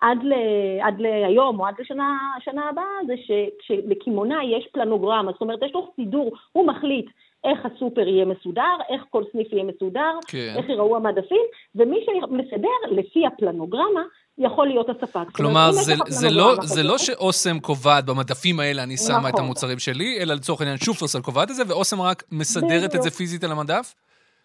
[0.00, 0.32] עד, ל,
[0.80, 3.14] עד להיום או עד לשנה הבאה זה
[3.60, 7.06] שלקמעונאי יש פלנוגרמה, זאת אומרת יש לו סידור, הוא מחליט
[7.44, 10.54] איך הסופר יהיה מסודר, איך כל סניף יהיה מסודר, כן.
[10.56, 11.42] איך יראו המדפים,
[11.74, 14.02] ומי שמסדר לפי הפלנוגרמה
[14.38, 15.30] יכול להיות הספק.
[15.32, 19.30] כלומר, זה, זה, לא, זה לא שאוסם קובעת במדפים האלה אני שמה נכון.
[19.30, 23.10] את המוצרים שלי, אלא לצורך העניין שופרסל קובעת את זה, ואוסם רק מסדרת את זה
[23.10, 23.94] פיזית על המדף?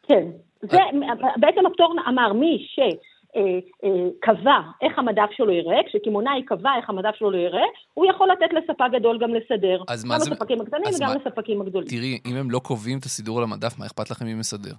[0.03, 0.23] כן.
[0.61, 0.77] זה,
[1.37, 2.79] בעצם הפטור אמר מי ש...
[3.35, 3.41] אה,
[3.83, 8.29] אה, קבע איך המדף שלו יראה, כשקמעונאי קבע איך המדף שלו לא יראה, הוא יכול
[8.31, 9.83] לתת לספק גדול גם לסדר.
[9.87, 10.25] אז מה זה...
[10.25, 11.15] גם לספקים הקטנים וגם מה...
[11.15, 11.89] לספקים הגדולים.
[11.89, 14.73] תראי, אם הם לא קובעים את הסידור על המדף, מה אכפת לכם מי מסדר?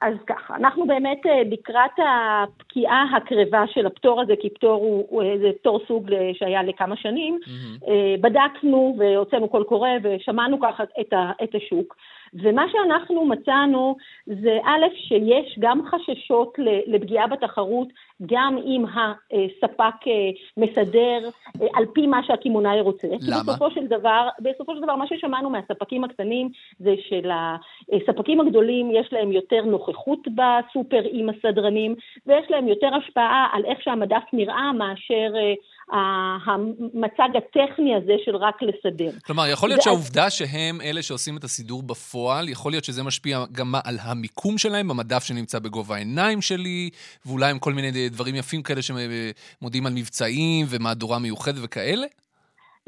[0.00, 5.22] אז ככה, אנחנו באמת אה, לקראת הפקיעה הקרבה של הפטור הזה, כי פטור הוא, הוא
[5.22, 7.90] איזה פטור סוג שהיה לכמה שנים, mm-hmm.
[8.20, 11.96] בדקנו והוצאנו קול קורא ושמענו ככה את, ה, את השוק.
[12.34, 16.54] ומה שאנחנו מצאנו זה א', שיש גם חששות
[16.86, 17.88] לפגיעה בתחרות,
[18.26, 21.28] גם אם הספק אה, מסדר
[21.62, 23.08] אה, על פי מה שהקמעונאי רוצה.
[23.08, 23.42] למה?
[23.42, 29.32] בסופו של דבר, בסופו של דבר, מה ששמענו מהספקים הקטנים זה שלספקים הגדולים יש להם
[29.32, 31.94] יותר נוכחות בסופר עם הסדרנים,
[32.26, 35.54] ויש להם יותר השפעה על איך שהמדף נראה מאשר אה,
[35.92, 39.10] המצג הטכני הזה של רק לסדר.
[39.26, 43.74] כלומר, יכול להיות שהעובדה שהם אלה שעושים את הסידור בפועל, יכול להיות שזה משפיע גם
[43.84, 46.90] על המיקום שלהם במדף שנמצא בגובה העיניים שלי,
[47.26, 52.06] ואולי עם כל מיני דברים יפים כאלה שמודיעים על מבצעים ומהדורה מיוחדת וכאלה?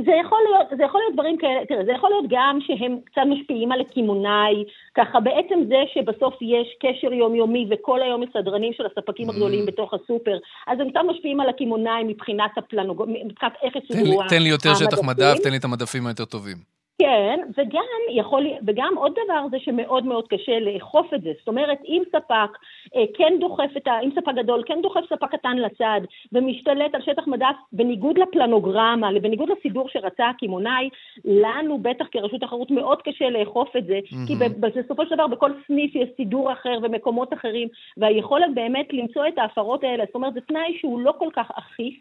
[0.00, 3.22] זה יכול להיות, זה יכול להיות דברים כאלה, תראה, זה יכול להיות גם שהם קצת
[3.26, 8.86] משפיעים על הקמעונאי, ככה בעצם זה שבסוף יש קשר יומיומי וכל היום יש סדרנים של
[8.86, 9.32] הספקים mm.
[9.32, 13.04] הגדולים בתוך הסופר, אז הם קצת משפיעים על הקמעונאי מבחינת הפלנוג...
[13.24, 14.38] מבחינת איך יסודרו המדפים.
[14.38, 16.71] תן לי יותר שטח מדף, תן לי את המדפים היותר טובים.
[17.02, 21.30] כן, וגם יכול, וגם עוד דבר זה שמאוד מאוד קשה לאכוף את זה.
[21.38, 22.58] זאת אומרת, אם ספק
[22.96, 24.00] אה, כן דוחף את ה...
[24.00, 26.00] אם ספק גדול כן דוחף ספק קטן לצד
[26.32, 30.88] ומשתלט על שטח מדף בניגוד לפלנוגרמה, בניגוד לסידור שרצה הקמעונאי,
[31.24, 34.26] לנו בטח כרשות תחרות מאוד קשה לאכוף את זה, mm-hmm.
[34.26, 39.38] כי בסופו של דבר בכל סניף יש סידור אחר ומקומות אחרים, והיכולת באמת למצוא את
[39.38, 41.94] ההפרות האלה, זאת אומרת, זה תנאי שהוא לא כל כך אכיף.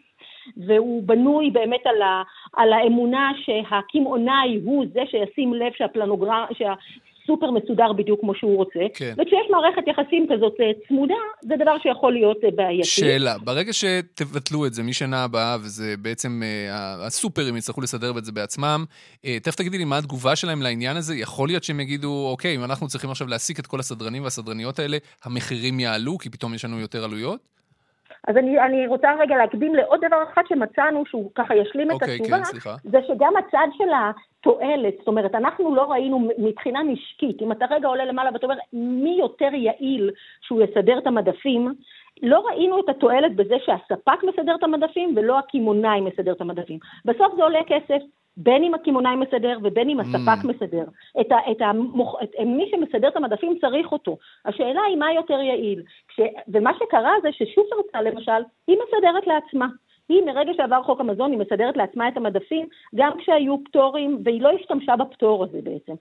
[0.56, 2.22] והוא בנוי באמת על, ה,
[2.56, 6.74] על האמונה שהקמעונאי הוא זה שישים לב שהפלנוגרם, שה...
[7.26, 9.14] סופר מסודר בדיוק כמו שהוא רוצה, כן.
[9.18, 12.88] וכשיש מערכת יחסים כזאת אה, צמודה, זה דבר שיכול להיות אה, בעייתי.
[12.88, 18.32] שאלה, ברגע שתבטלו את זה משנה הבאה, וזה בעצם, אה, הסופרים יצטרכו לסדר את זה
[18.32, 18.84] בעצמם,
[19.42, 22.88] תכף תגידי לי מה התגובה שלהם לעניין הזה, יכול להיות שהם יגידו, אוקיי, אם אנחנו
[22.88, 27.04] צריכים עכשיו להעסיק את כל הסדרנים והסדרניות האלה, המחירים יעלו, כי פתאום יש לנו יותר
[27.04, 27.61] עלויות?
[28.28, 32.16] אז אני, אני רוצה רגע להקדים לעוד דבר אחד שמצאנו, שהוא ככה ישלים את אוקיי,
[32.16, 37.52] התשובה, כן, זה שגם הצד של התועלת, זאת אומרת, אנחנו לא ראינו מבחינה משקית, אם
[37.52, 41.74] אתה רגע עולה למעלה ואתה אומר מי יותר יעיל שהוא יסדר את המדפים,
[42.22, 46.78] לא ראינו את התועלת בזה שהספק מסדר את המדפים ולא הקמעונאי מסדר את המדפים.
[47.04, 48.02] בסוף זה עולה כסף,
[48.36, 50.46] בין אם הקמעונאי מסדר ובין אם הספק mm.
[50.46, 50.84] מסדר.
[51.20, 54.16] את ה, את המוח, את, מי שמסדר את המדפים צריך אותו.
[54.44, 55.82] השאלה היא מה יותר יעיל.
[56.08, 59.66] כש, ומה שקרה זה ששופרסל למשל, היא מסדרת לעצמה.
[60.12, 64.50] היא מרגע שעבר חוק המזון, היא מסדרת לעצמה את המדפים, גם כשהיו פטורים, והיא לא
[64.50, 65.92] השתמשה בפטור הזה בעצם.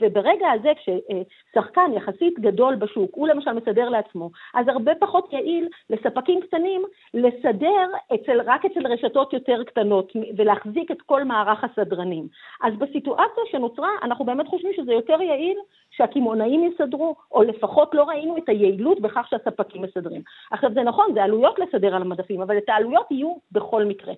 [0.00, 6.40] וברגע הזה, כששחקן יחסית גדול בשוק, הוא למשל מסדר לעצמו, אז הרבה פחות יעיל לספקים
[6.40, 6.82] קטנים
[7.14, 12.28] לסדר אצל, רק אצל רשתות יותר קטנות, ולהחזיק את כל מערך הסדרנים.
[12.62, 15.58] אז בסיטואציה שנוצרה, אנחנו באמת חושבים שזה יותר יעיל
[15.90, 20.22] שהקמעונאים יסדרו, או לפחות לא ראינו את היעילות בכך שהספקים מסדרים.
[20.50, 24.12] עכשיו זה נכון, זה עלויות לסדר על המדפים, אבל את העלויות יהיו בכל מקרה.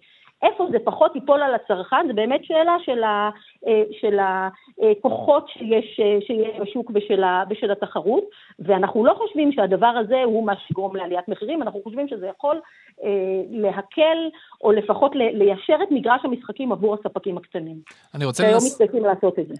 [0.44, 3.30] איפה זה פחות ייפול על הצרכן, זה באמת שאלה של, ה,
[3.66, 8.24] אה, של הכוחות שיש, אה, שיש בשוק ושל, ה, ושל התחרות,
[8.59, 12.61] ואנחנו לא חושבים שהדבר הזה הוא מה שיגרום לעליית מחירים, אנחנו חושבים שזה יכול
[13.04, 13.09] אה,
[13.50, 14.18] להקל,
[14.64, 17.76] או לפחות ליישר את מגרש המשחקים עבור הספקים הקטנים.
[18.14, 18.80] אני רוצה, לנס...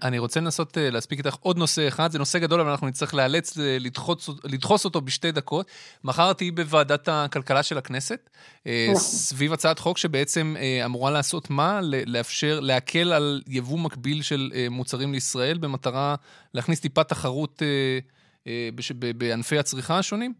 [0.03, 3.57] אני רוצה לנסות להספיק איתך עוד נושא אחד, זה נושא גדול, אבל אנחנו נצטרך לאלץ
[3.79, 5.65] לדחוס, לדחוס אותו בשתי דקות.
[6.03, 8.29] מחר תהיי בוועדת הכלכלה של הכנסת,
[8.65, 8.95] נכון.
[8.95, 11.79] סביב הצעת חוק שבעצם אמורה לעשות מה?
[12.07, 16.15] לאפשר, להקל על יבוא מקביל של אה, מוצרים לישראל במטרה
[16.53, 17.99] להכניס טיפה תחרות אה,
[18.47, 18.69] אה,
[19.17, 20.33] בענפי הצריכה השונים?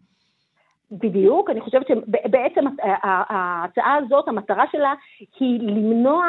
[0.91, 2.65] בדיוק, אני חושבת שבעצם
[3.03, 4.93] ההצעה הזאת, המטרה שלה
[5.39, 6.25] היא למנוע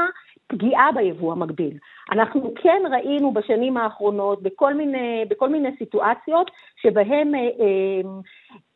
[0.47, 1.79] פגיעה ביבוא המקביל.
[2.13, 6.51] אנחנו כן ראינו בשנים האחרונות בכל מיני, בכל מיני סיטואציות
[6.83, 8.21] שבהם אה, אה,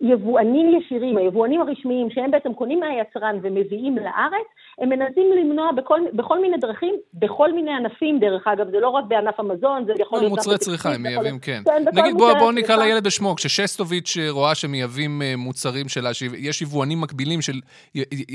[0.01, 4.47] יבואנים ישירים, היבואנים הרשמיים, שהם בעצם קונים מהיצרן ומביאים לארץ,
[4.79, 9.05] הם מנסים למנוע בכל, בכל מיני דרכים, בכל מיני ענפים, דרך אגב, זה לא רק
[9.09, 10.31] בענף המזון, זה יכול להיות...
[10.31, 11.62] מוצרי צריכה, הם מייבאים, כן.
[11.64, 17.01] כן נגיד, בואו בוא נקרא לילד בשמו, כששסטוביץ' רואה שמייבאים אה, מוצרים שלה, שיש יבואנים
[17.01, 17.61] מקבילים של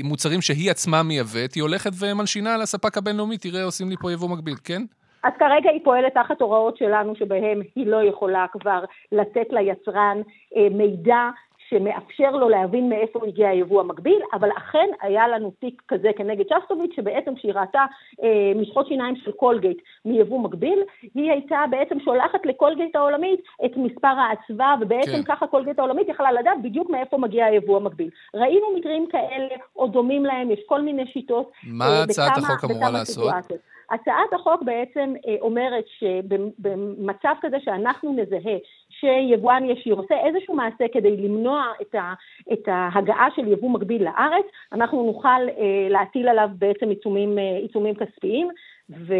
[0.04, 4.28] מוצרים שהיא עצמה מייבאת, היא הולכת ומלשינה על הספק הבינלאומי, תראה, עושים לי פה יבוא
[4.28, 4.82] מקביל, כן?
[5.26, 10.20] אז כרגע היא פועלת תחת הוראות שלנו שבהן היא לא יכולה כבר לתת ליצרן
[10.56, 11.28] אה, מידע
[11.68, 16.96] שמאפשר לו להבין מאיפה הגיע היבוא המקביל, אבל אכן היה לנו תיק כזה כנגד שסטוביץ',
[16.96, 17.84] שבעצם כשהיא ראתה
[18.22, 20.82] אה, משחות שיניים של קולגייט מיבוא מקביל,
[21.14, 25.22] היא הייתה בעצם שולחת לקולגייט העולמית את מספר האצווה, ובעצם כן.
[25.22, 28.10] ככה קולגייט העולמית יכלה לדעת בדיוק מאיפה מגיע היבוא המקביל.
[28.34, 31.52] ראינו מקרים כאלה, או דומים להם, יש כל מיני שיטות.
[31.64, 33.24] מה אה, הצעת החוק אמורה לעשות?
[33.24, 33.75] סיטואציות.
[33.90, 38.56] הצעת החוק בעצם אה, אומרת שבמצב כזה שאנחנו נזהה
[38.90, 42.14] שיבואן ישיר עושה איזשהו מעשה כדי למנוע את, ה,
[42.52, 47.94] את ההגעה של יבוא מקביל לארץ, אנחנו נוכל אה, להטיל עליו בעצם עיצומים, אה, עיצומים
[47.94, 48.48] כספיים.
[48.90, 49.14] ו...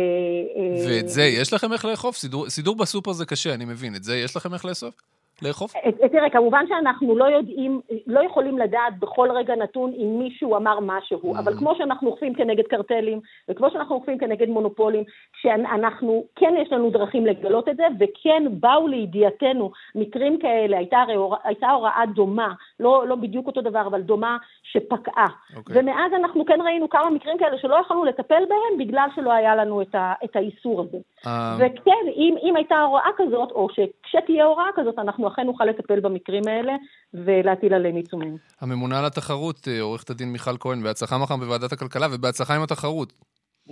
[0.88, 2.16] ואת זה יש לכם איך לאכוף?
[2.16, 3.94] סידור, סידור בסופר זה קשה, אני מבין.
[3.94, 4.94] את זה יש לכם איך לאסוף?
[5.42, 5.77] לאכוף?
[5.77, 10.79] אה, תראה, כמובן שאנחנו לא יודעים, לא יכולים לדעת בכל רגע נתון אם מישהו אמר
[10.83, 11.38] משהו, mm.
[11.38, 15.05] אבל כמו שאנחנו אוכפים כנגד קרטלים, וכמו שאנחנו אוכפים כנגד מונופולים,
[15.40, 21.03] שאנחנו, כן יש לנו דרכים לגלות את זה, וכן באו לידיעתנו מקרים כאלה, הייתה,
[21.44, 25.27] הייתה הוראה דומה, לא, לא בדיוק אותו דבר, אבל דומה, שפקעה.
[25.27, 25.57] Okay.
[25.57, 25.81] אוקיי.
[25.81, 29.83] ומאז אנחנו כן ראינו כמה מקרים כאלה שלא יכולנו לטפל בהם בגלל שלא היה לנו
[29.83, 30.99] את, ה, את האיסור הזה.
[31.25, 31.29] Um...
[31.59, 36.43] וכן, אם, אם הייתה הוראה כזאת, או שכשתהיה הוראה כזאת, אנחנו אכן נוכל לטפל במקרים
[36.49, 36.73] האלה
[37.15, 38.37] ולהטיל עליהם עיצומים.
[38.61, 43.12] הממונה על התחרות, אה, עורכת הדין מיכל כהן, בהצלחה מחר בוועדת הכלכלה ובהצלחה עם התחרות.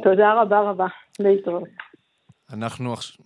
[0.03, 0.87] תודה רבה רבה,
[1.21, 1.69] להתראות.
[2.53, 3.17] אנחנו עכשיו...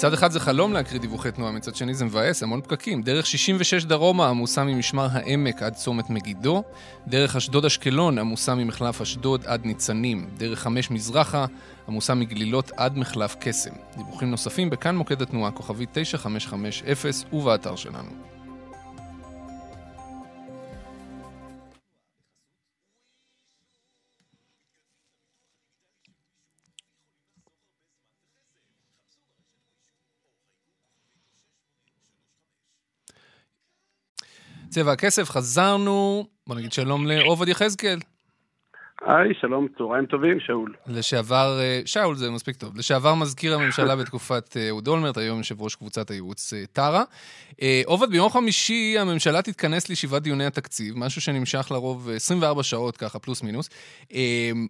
[0.00, 3.02] מצד אחד זה חלום להקריא דיווחי תנועה, מצד שני זה מבאס, המון פקקים.
[3.02, 6.62] דרך 66 דרומה עמוסה ממשמר העמק עד צומת מגידו,
[7.06, 11.46] דרך אשדוד אשקלון עמוסה ממחלף אשדוד עד ניצנים, דרך 5 מזרחה
[11.88, 13.70] עמוסה מגלילות עד מחלף קסם.
[13.96, 18.10] דיווחים נוספים בכאן מוקד התנועה, כוכבי 9550 ובאתר שלנו.
[34.70, 37.98] צבע הכסף, חזרנו, בוא נגיד שלום לעובד יחזקאל.
[39.04, 40.74] היי, שלום, צהריים טובים, שאול.
[40.86, 45.62] לשעבר, אה, שאול זה מספיק טוב, לשעבר מזכיר הממשלה בתקופת אה, אהוד אולמרט, היום יושב
[45.62, 47.04] ראש קבוצת הייעוץ אה, טרה.
[47.84, 53.42] עובד, ביום חמישי הממשלה תתכנס לישיבת דיוני התקציב, משהו שנמשך לרוב 24 שעות ככה, פלוס
[53.42, 53.70] מינוס.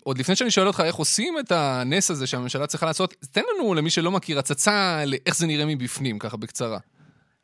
[0.05, 3.75] עוד לפני שאני שואל אותך איך עושים את הנס הזה שהממשלה צריכה לעשות, תן לנו,
[3.75, 6.79] למי שלא מכיר, הצצה לאיך זה נראה מבפנים, ככה בקצרה.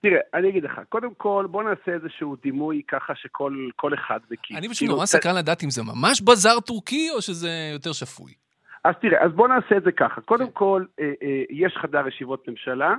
[0.02, 4.59] תראה, אני אגיד לך, קודם כל בוא נעשה איזשהו דימוי ככה שכל אחד מכיר.
[4.59, 8.32] אני פשוט כאילו, נורא סקרן לדעת אם זה ממש בזאר טורקי או שזה יותר שפוי.
[8.85, 10.20] אז תראה, אז בוא נעשה את זה ככה.
[10.20, 10.52] קודם כן.
[10.54, 12.94] כל, אה, אה, יש חדר ישיבות ממשלה,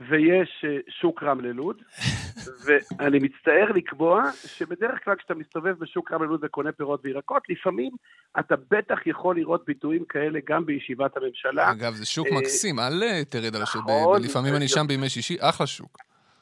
[0.00, 1.82] ויש אה, שוק רמלה לוד,
[2.64, 7.90] ואני מצטער לקבוע שבדרך כלל כשאתה מסתובב בשוק רמלה לוד וקונה פירות וירקות, לפעמים
[8.38, 11.70] אתה בטח יכול לראות ביטויים כאלה גם בישיבת הממשלה.
[11.70, 15.66] אגב, זה שוק מקסים, אל תרד על השוק, נכון, לפעמים אני שם בימי שישי, אחלה
[15.66, 15.98] שוק.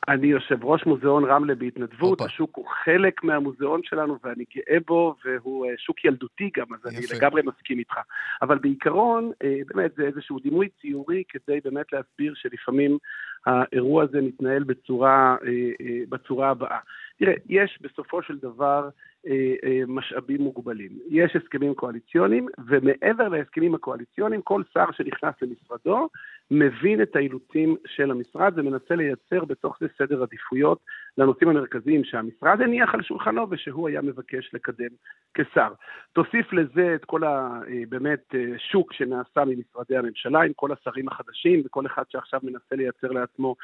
[0.09, 2.25] אני יושב ראש מוזיאון רמלה בהתנדבות, אופה.
[2.25, 6.89] השוק הוא חלק מהמוזיאון שלנו ואני גאה בו, והוא אה, שוק ילדותי גם, אז יפה.
[6.89, 7.95] אני לגמרי מסכים איתך.
[8.43, 12.99] אבל בעיקרון, אה, באמת זה איזשהו דימוי ציורי כדי באמת להסביר שלפעמים
[13.47, 16.79] האירוע הזה מתנהל בצורה, אה, בצורה הבאה.
[17.19, 18.89] תראה, יש בסופו של דבר
[19.27, 20.99] אה, אה, משאבים מוגבלים.
[21.11, 26.09] יש הסכמים קואליציוניים, ומעבר להסכמים הקואליציוניים, כל שר שנכנס למשרדו
[26.51, 30.79] מבין את האילוצים של המשרד ומנסה לייצר בתוך זה סדר עדיפויות
[31.19, 34.89] לנושאים המרכזיים שהמשרד הניח על שולחנו ושהוא היה מבקש לקדם
[35.35, 35.73] כשר.
[36.13, 41.87] תוסיף לזה את כל הבאמת אה, שוק שנעשה ממשרדי הממשלה עם כל השרים החדשים וכל
[41.87, 43.57] אחד שעכשיו מנסה לייצר לעצמו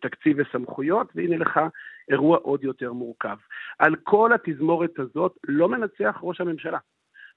[0.00, 1.60] תקציב וסמכויות, והנה לך
[2.08, 3.36] אירוע עוד יותר מורכב.
[3.78, 6.78] על כל התזמורת הזאת לא מנצח ראש הממשלה.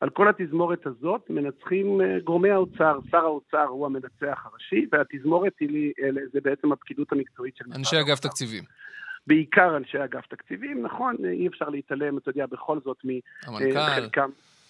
[0.01, 5.93] על כל התזמורת הזאת מנצחים אה, גורמי האוצר, שר האוצר הוא המנצח הראשי, והתזמורת היא,
[6.33, 7.97] זה בעצם הפקידות המקצועית של משרד האוצר.
[7.97, 8.63] אנשי אגף תקציבים.
[9.27, 12.97] בעיקר אנשי אגף תקציבים, נכון, אי אפשר להתעלם, אתה יודע, בכל זאת
[13.47, 14.29] מחלקם.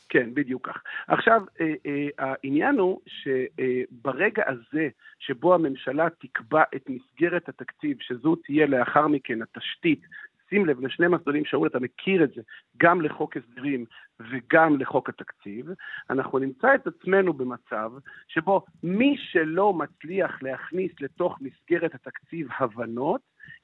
[0.10, 0.82] כן, בדיוק כך.
[1.08, 8.68] עכשיו, אה, אה, העניין הוא שברגע הזה שבו הממשלה תקבע את מסגרת התקציב, שזו תהיה
[8.68, 10.02] לאחר מכן התשתית,
[10.50, 12.42] שים לב לשני מסלולים, שאול, אתה מכיר את זה,
[12.78, 13.86] גם לחוק הסדרים
[14.20, 15.66] וגם לחוק התקציב,
[16.10, 17.92] אנחנו נמצא את עצמנו במצב
[18.28, 23.22] שבו מי שלא מצליח להכניס לתוך מסגרת התקציב הבנות,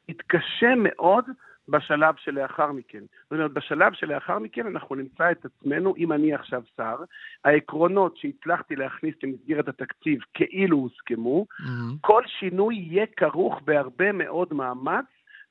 [0.09, 1.25] יתקשה מאוד
[1.69, 3.03] בשלב שלאחר מכן.
[3.23, 6.95] זאת אומרת, בשלב שלאחר מכן אנחנו נמצא את עצמנו, אם אני עכשיו שר,
[7.45, 11.97] העקרונות שהצלחתי להכניס למסגרת התקציב כאילו הוסכמו, mm-hmm.
[12.01, 15.05] כל שינוי יהיה כרוך בהרבה מאוד מאמץ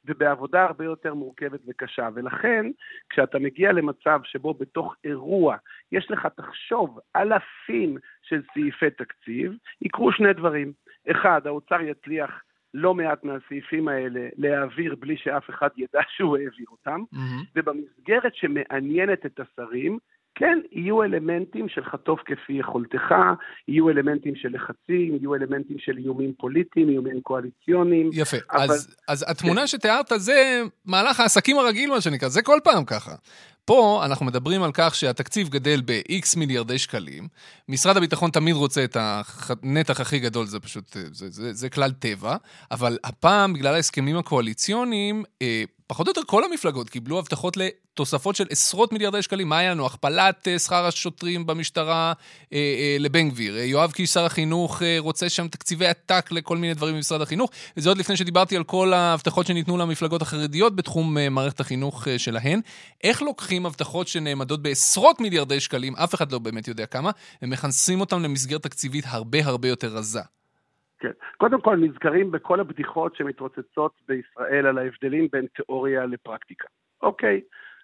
[0.04, 2.08] ובעבודה הרבה יותר מורכבת וקשה.
[2.14, 2.66] ולכן,
[3.10, 5.56] כשאתה מגיע למצב שבו בתוך אירוע
[5.92, 10.72] יש לך, תחשוב, אלפים של סעיפי תקציב, יקרו שני דברים.
[11.10, 12.42] אחד, האוצר יצליח
[12.74, 17.44] לא מעט מהסעיפים האלה להעביר בלי שאף אחד ידע שהוא העביר אותם, mm-hmm.
[17.56, 19.98] ובמסגרת שמעניינת את השרים,
[20.34, 23.14] כן, יהיו אלמנטים של חטוף כפי יכולתך,
[23.68, 28.10] יהיו אלמנטים של לחצים, יהיו אלמנטים של איומים פוליטיים, איומים קואליציוניים.
[28.12, 28.62] יפה, אבל...
[28.62, 29.66] אז, אז התמונה כן.
[29.66, 33.14] שתיארת זה מהלך העסקים הרגיל, מה שנקרא, זה כל פעם ככה.
[33.64, 37.29] פה אנחנו מדברים על כך שהתקציב גדל ב-X מיליארדי שקלים,
[37.68, 42.37] משרד הביטחון תמיד רוצה את הנתח הכי גדול, זה פשוט, זה, זה, זה כלל טבע,
[42.70, 48.44] אבל הפעם, בגלל ההסכמים הקואליציוניים, אה, פחות או יותר כל המפלגות קיבלו הבטחות לתוספות של
[48.50, 49.48] עשרות מיליארדי שקלים.
[49.48, 49.87] מה היה לנו?
[49.87, 52.12] הכפלת אה, שכר השוטרים במשטרה
[52.53, 53.57] אה, אה, לבן גביר.
[53.57, 57.50] אה, יואב קיש, שר החינוך, אה, רוצה שם תקציבי עתק לכל מיני דברים במשרד החינוך.
[57.77, 62.18] וזה עוד לפני שדיברתי על כל ההבטחות שניתנו למפלגות החרדיות בתחום אה, מערכת החינוך אה,
[62.18, 62.61] שלהן.
[63.05, 67.10] איך לוקחים הבטחות שנעמדות בעשרות מיליארדי שקלים, אף אחד לא באמת יודע כמה,
[67.42, 70.20] ומכנסים אותם למסגרת תקציבית הרבה הרבה יותר רזה?
[70.98, 71.10] כן.
[71.36, 76.68] קודם כל, נזכרים בכל הבדיחות שמתרוצצות בישראל על ההבדלים בין תיאוריה לפרקטיקה.
[77.02, 77.40] אוקיי,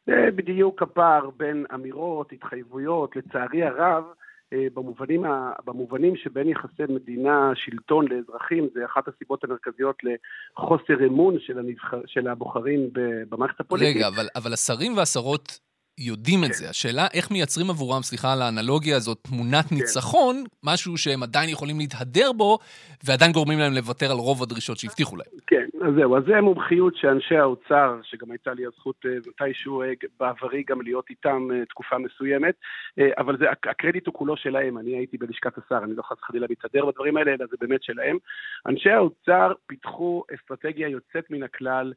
[0.06, 4.04] זה בדיוק הפער בין אמירות, התחייבויות, לצערי הרב,
[4.53, 5.25] אה, במובנים,
[5.65, 11.95] במובנים שבין יחסי מדינה, שלטון לאזרחים, זה אחת הסיבות המרכזיות לחוסר אמון של, הנבח...
[12.07, 12.90] של הבוחרים
[13.29, 13.96] במערכת הפוליטית.
[13.96, 15.69] רגע, אבל, אבל השרים והשרות
[16.01, 16.53] יודעים את כן.
[16.53, 16.69] זה.
[16.71, 19.75] השאלה איך מייצרים עבורם, סליחה על האנלוגיה הזאת, תמונת כן.
[19.75, 22.59] ניצחון, משהו שהם עדיין יכולים להתהדר בו,
[23.05, 25.27] ועדיין גורמים להם לוותר על רוב הדרישות שהבטיחו להם.
[25.46, 29.92] כן, אז זהו, אז זה המומחיות שאנשי האוצר, שגם הייתה לי הזכות אה, מתישהו אה,
[30.21, 32.55] בעברי גם להיות איתם אה, תקופה מסוימת,
[33.19, 36.87] אבל זה, הקרדיט הוא כולו שלהם, אני הייתי בלשכת השר, אני לא חס וחלילה מתהדר
[36.87, 38.17] בדברים האלה, אלא זה באמת שלהם.
[38.67, 41.92] אנשי האוצר פיתחו אסטרטגיה יוצאת מן הכלל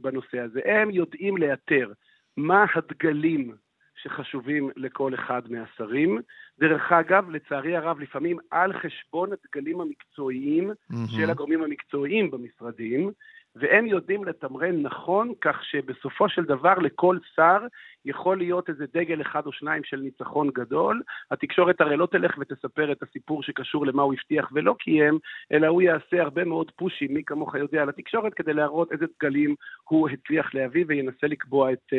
[0.00, 0.60] בנושא הזה.
[0.64, 1.92] הם יודעים לאתר
[2.36, 3.54] מה הדגלים
[4.02, 6.20] שחשובים לכל אחד מהשרים.
[6.58, 11.10] דרך אגב, לצערי הרב, לפעמים על חשבון הדגלים המקצועיים mm-hmm.
[11.16, 13.10] של הגורמים המקצועיים במשרדים,
[13.56, 17.58] והם יודעים לתמרן נכון, כך שבסופו של דבר לכל שר
[18.06, 21.02] יכול להיות איזה דגל אחד או שניים של ניצחון גדול.
[21.30, 25.18] התקשורת הרי לא תלך ותספר את הסיפור שקשור למה הוא הבטיח ולא קיים,
[25.52, 29.54] אלא הוא יעשה הרבה מאוד פושים, מי כמוך יודע, לתקשורת, כדי להראות איזה דגלים
[29.88, 31.96] הוא הצליח להביא וינסה לקבוע את uh,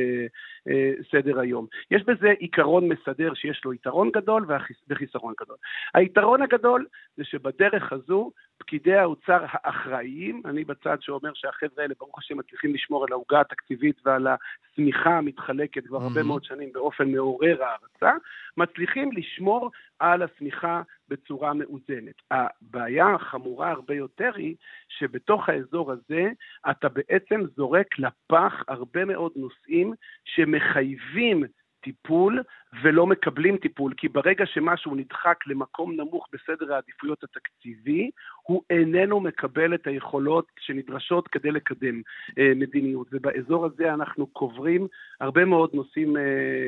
[0.70, 1.68] uh, סדר היום.
[1.92, 4.46] יש בזה עיקרון מסדר שיש לו יתרון גדול
[4.90, 5.58] וחיסרון גדול.
[5.94, 6.86] היתרון הגדול
[7.18, 13.04] זה שבדרך הזו פקידי האוצר האחראיים, אני בצד שאומר שהחבר'ה האלה ברוך השם מצליחים לשמור
[13.04, 18.18] על העוגה התקציבית ועל הצמיחה המתחלקת כבר הרבה מאוד שנים באופן מעורר הערצה,
[18.58, 22.16] מצליחים לשמור על הצמיחה בצורה מאוזנת.
[22.32, 24.56] הבעיה החמורה הרבה יותר היא
[24.90, 26.30] שבתוך האזור הזה
[26.70, 29.94] אתה בעצם זורק לפח הרבה מאוד נושאים
[30.26, 31.44] שמחייבים
[31.84, 32.44] טיפול
[32.84, 38.10] ולא מקבלים טיפול, כי ברגע שמשהו נדחק למקום נמוך בסדר העדיפויות התקציבי,
[38.44, 42.02] הוא איננו מקבל את היכולות שנדרשות כדי לקדם
[42.40, 43.08] אה, מדיניות.
[43.12, 44.88] ובאזור הזה אנחנו קוברים
[45.22, 46.22] הרבה מאוד נושאים אה,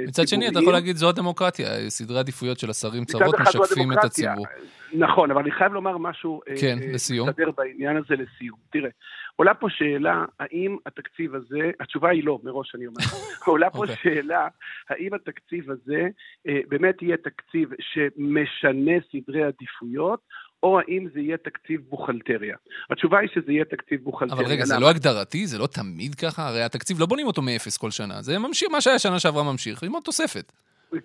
[0.07, 0.51] מצד ציבוריים.
[0.51, 4.45] שני, אתה יכול להגיד, זו הדמוקרטיה, סדרי עדיפויות של השרים צרות משקפים את הציבור.
[4.93, 7.29] נכון, אבל אני חייב לומר משהו, אה, כן, אה, לסיום.
[7.57, 8.57] בעניין הזה לסיום.
[8.71, 8.89] תראה,
[9.39, 13.01] עולה פה שאלה, האם התקציב הזה, התשובה היא לא, מראש אני אומר,
[13.45, 13.81] עולה פה okay.
[13.81, 13.95] אוקיי.
[14.03, 14.47] שאלה,
[14.89, 16.07] האם התקציב הזה
[16.47, 20.19] אה, באמת יהיה תקציב שמשנה סדרי עדיפויות,
[20.63, 22.55] או האם זה יהיה תקציב בוכלטריה.
[22.89, 24.41] התשובה היא שזה יהיה תקציב בוכלטריה.
[24.41, 25.47] אבל רגע, זה לא הגדרתי?
[25.47, 26.47] זה לא תמיד ככה?
[26.47, 28.21] הרי התקציב, לא בונים אותו מאפס כל שנה.
[28.21, 30.51] זה ממשיך, מה שהיה שנה שעברה ממשיך, עם עוד תוספת.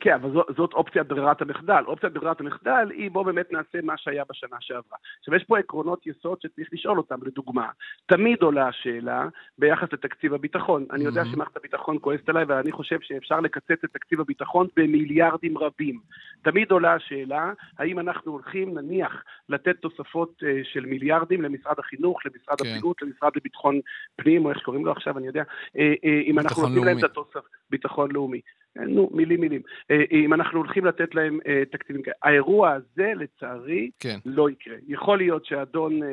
[0.01, 1.83] כן, אבל זאת, זאת אופציית ברירת המחדל.
[1.87, 4.99] אופציית ברירת המחדל היא בוא באמת נעשה מה שהיה בשנה שעברה.
[5.19, 7.19] עכשיו, יש פה עקרונות יסוד שצריך לשאול אותם.
[7.23, 7.71] לדוגמה,
[8.07, 9.29] תמיד עולה השאלה
[9.59, 10.87] ביחס לתקציב הביטחון.
[10.91, 11.33] אני יודע mm-hmm.
[11.33, 16.01] שמערכת הביטחון כועסת עליי, ואני חושב שאפשר לקצץ את תקציב הביטחון במיליארדים רבים.
[16.43, 22.61] תמיד עולה השאלה, האם אנחנו הולכים, נניח, לתת תוספות uh, של מיליארדים למשרד החינוך, למשרד
[22.61, 22.69] כן.
[22.69, 23.81] הבריאות, למשרד לביטחון
[24.17, 27.05] פנים, או איך שקוראים לו עכשיו, אני יודע, uh, uh, אם אנחנו נותנים להם את
[27.05, 28.41] התוספות, ביטחון לאומי.
[28.77, 29.61] נו, מילים מילים.
[29.91, 32.17] אה, אם אנחנו הולכים לתת להם אה, תקציבים כאלה.
[32.23, 34.19] האירוע הזה, לצערי, כן.
[34.27, 34.75] לא יקרה.
[34.89, 36.09] יכול להיות שאדון אה,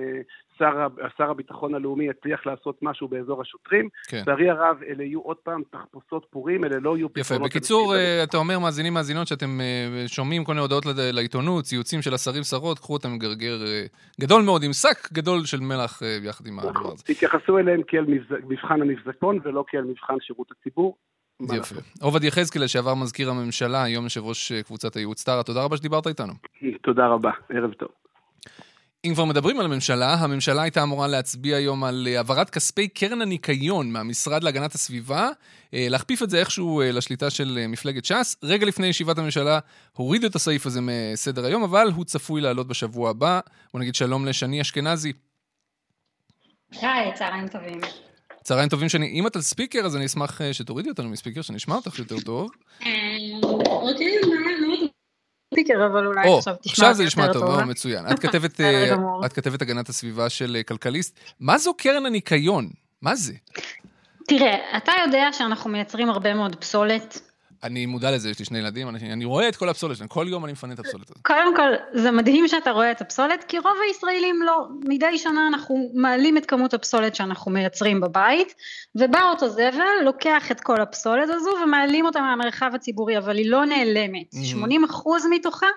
[0.60, 0.88] שר,
[1.18, 3.90] שר הביטחון הלאומי יצליח לעשות משהו באזור השוטרים.
[4.08, 4.18] כן.
[4.22, 4.50] לצערי כן.
[4.50, 7.26] הרב, אלה יהיו עוד פעם תחפושות פורים, אלה לא יהיו פתרונות...
[7.26, 7.94] יפה, בקיצור,
[8.24, 9.60] אתה אומר, מאזינים, מאזינות, שאתם
[10.08, 13.58] שומעים כל מיני הודעות לעיתונות, ציוצים של השרים, שרות, קחו אותם גרגר
[14.22, 17.04] גדול מאוד, עם שק גדול של מלח יחד עם הדבר הזה.
[17.04, 18.06] תתייחסו אליהם כאל
[18.48, 20.96] מבחן המבזקון ולא כאל מבחן שירות הציבור.
[21.54, 21.76] יפה.
[22.02, 26.08] עובד יחזקאל, לשעבר מזכיר הממשלה, היום יושב ראש אה, קבוצת הייעוץ טרה, תודה רבה שדיברת
[26.08, 26.34] איתנו.
[26.82, 27.90] תודה רבה, ערב טוב.
[29.06, 33.22] אם כבר מדברים על הממשלה, הממשלה הייתה אמורה להצביע היום על אה, העברת כספי קרן
[33.22, 35.30] הניקיון מהמשרד להגנת הסביבה,
[35.74, 38.36] אה, להכפיף את זה איכשהו לשליטה של מפלגת ש"ס.
[38.44, 39.60] רגע לפני ישיבת הממשלה
[39.94, 43.40] הורידו את הסעיף הזה מסדר היום, אבל הוא צפוי לעלות בשבוע הבא.
[43.74, 45.14] בוא נגיד שלום לשני אשכנזי.
[46.82, 47.82] היי, צהריים טובים.
[48.44, 51.76] צהריים טובים שאני, אם את על ספיקר, אז אני אשמח אה, שתורידי אותנו מספיקר, שנשמע
[51.76, 52.50] אותך יותר טוב.
[53.64, 54.18] אוקיי,
[55.54, 58.06] ספיקר, אבל אולי עכשיו תשמע עכשיו זה נשמע טוב, או, מצוין.
[58.12, 61.20] את כתבת, אה, את כתבת הגנת הסביבה של אה, כלכליסט.
[61.40, 62.70] מה זו קרן הניקיון?
[63.02, 63.34] מה זה?
[64.28, 67.31] תראה, אתה יודע שאנחנו מייצרים הרבה מאוד פסולת
[67.64, 70.26] אני מודע לזה, יש לי שני ילדים, אני, אני רואה את כל הפסולת שלהם, כל
[70.30, 71.22] יום אני מפנה את הפסולת הזאת.
[71.22, 74.68] קודם כל, זה מדהים שאתה רואה את הפסולת, כי רוב הישראלים לא.
[74.86, 78.54] מדי שנה אנחנו מעלים את כמות הפסולת שאנחנו מייצרים בבית,
[78.96, 83.66] ובא אותו זבל, לוקח את כל הפסולת הזו ומעלים אותה מהמרחב הציבורי, אבל היא לא
[83.66, 84.34] נעלמת.
[84.34, 84.92] Mm-hmm.
[84.94, 85.68] 80% מתוכה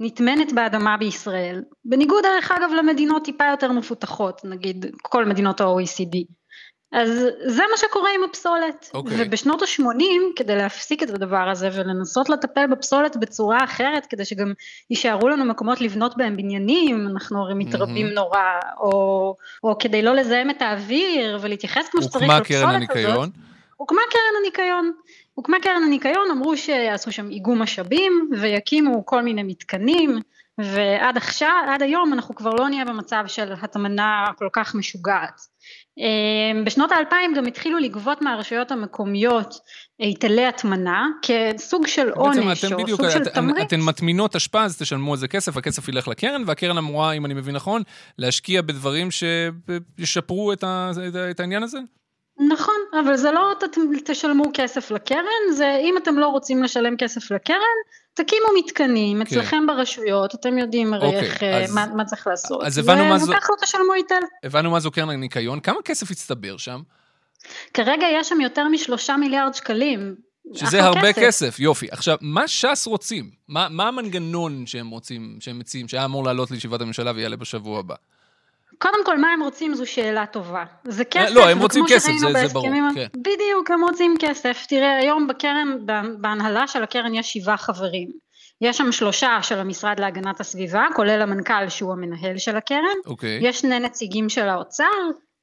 [0.00, 1.62] נטמנת באדמה בישראל.
[1.84, 6.24] בניגוד, דרך אגב, למדינות טיפה יותר מפותחות, נגיד כל מדינות ה-OECD.
[6.94, 7.08] אז
[7.46, 8.90] זה מה שקורה עם הפסולת.
[8.92, 8.96] Okay.
[8.96, 9.16] אוקיי.
[9.20, 14.52] ובשנות ה-80, כדי להפסיק את הדבר הזה ולנסות לטפל בפסולת בצורה אחרת, כדי שגם
[14.90, 18.14] יישארו לנו מקומות לבנות בהם בניינים, אנחנו הרי מתרבים mm-hmm.
[18.14, 18.38] נורא,
[18.80, 22.46] או, או כדי לא לזהם את האוויר ולהתייחס כמו שצריך לפסולת הזאת.
[22.46, 23.30] הוקמה קרן הניקיון?
[23.76, 24.92] הוקמה קרן הניקיון.
[25.34, 30.20] הוקמה קרן הניקיון, אמרו שיעשו שם איגום משאבים ויקימו כל מיני מתקנים.
[30.58, 35.40] ועד עכשיו, עד היום אנחנו כבר לא נהיה במצב של הטמנה כל כך משוגעת.
[35.98, 39.60] אמ, בשנות האלפיים גם התחילו לגבות מהרשויות המקומיות
[39.98, 43.64] היטלי הטמנה כסוג של עונש או בדיוק, סוג את, של תמריץ.
[43.66, 47.34] אתן מטמינות אשפה, אז תשלמו על זה כסף, הכסף ילך לקרן, והקרן אמורה, אם אני
[47.34, 47.82] מבין נכון,
[48.18, 51.78] להשקיע בדברים שישפרו את, ה, את, את העניין הזה?
[52.38, 53.52] נכון, אבל זה לא
[54.04, 57.58] תשלמו כסף לקרן, זה אם אתם לא רוצים לשלם כסף לקרן,
[58.14, 59.22] תקימו מתקנים כן.
[59.22, 62.64] אצלכם ברשויות, אתם יודעים הרי אוקיי, איך, אה, אז, מה, מה צריך לעשות.
[62.64, 63.32] אז הבנו מה זו...
[63.32, 64.20] וככה לא תשלמו היטל.
[64.44, 66.80] הבנו מה זו קרן הניקיון, כמה כסף הצטבר שם?
[67.74, 70.14] כרגע יש שם יותר משלושה מיליארד שקלים.
[70.54, 71.22] שזה הרבה כסף.
[71.22, 71.86] כסף, יופי.
[71.90, 73.30] עכשיו, מה ש"ס רוצים?
[73.48, 77.94] מה, מה המנגנון שהם רוצים, שהם מציעים, שהיה אמור לעלות לישיבת הממשלה ויעלה בשבוע הבא?
[78.78, 80.64] קודם כל, מה הם רוצים זו שאלה טובה.
[80.84, 82.68] זה אה, כסף, לא, הם רוצים כסף, זה, זה ברור.
[82.94, 83.06] כן.
[83.16, 84.66] בדיוק, הם רוצים כסף.
[84.68, 85.76] תראה, היום בקרן,
[86.20, 88.08] בהנהלה של הקרן יש שבעה חברים.
[88.60, 92.98] יש שם שלושה של המשרד להגנת הסביבה, כולל המנכ"ל שהוא המנהל של הקרן.
[93.06, 93.38] אוקיי.
[93.42, 94.84] יש שני נציגים של האוצר,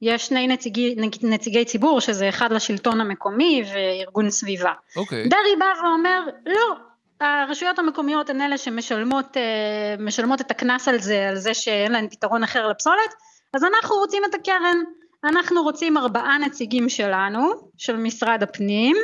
[0.02, 4.72] יש שני נציגי, נציגי ציבור, שזה אחד לשלטון המקומי וארגון סביבה.
[4.96, 5.28] אוקיי.
[5.28, 6.76] דרעי בא ואומר, לא,
[7.22, 12.42] הרשויות המקומיות הן אלה שמשלמות אה, את הקנס על זה, על זה שאין להן פתרון
[12.42, 13.14] אחר לפסולת,
[13.54, 14.76] אז אנחנו רוצים את הקרן.
[15.24, 18.96] אנחנו רוצים ארבעה נציגים שלנו, של משרד הפנים,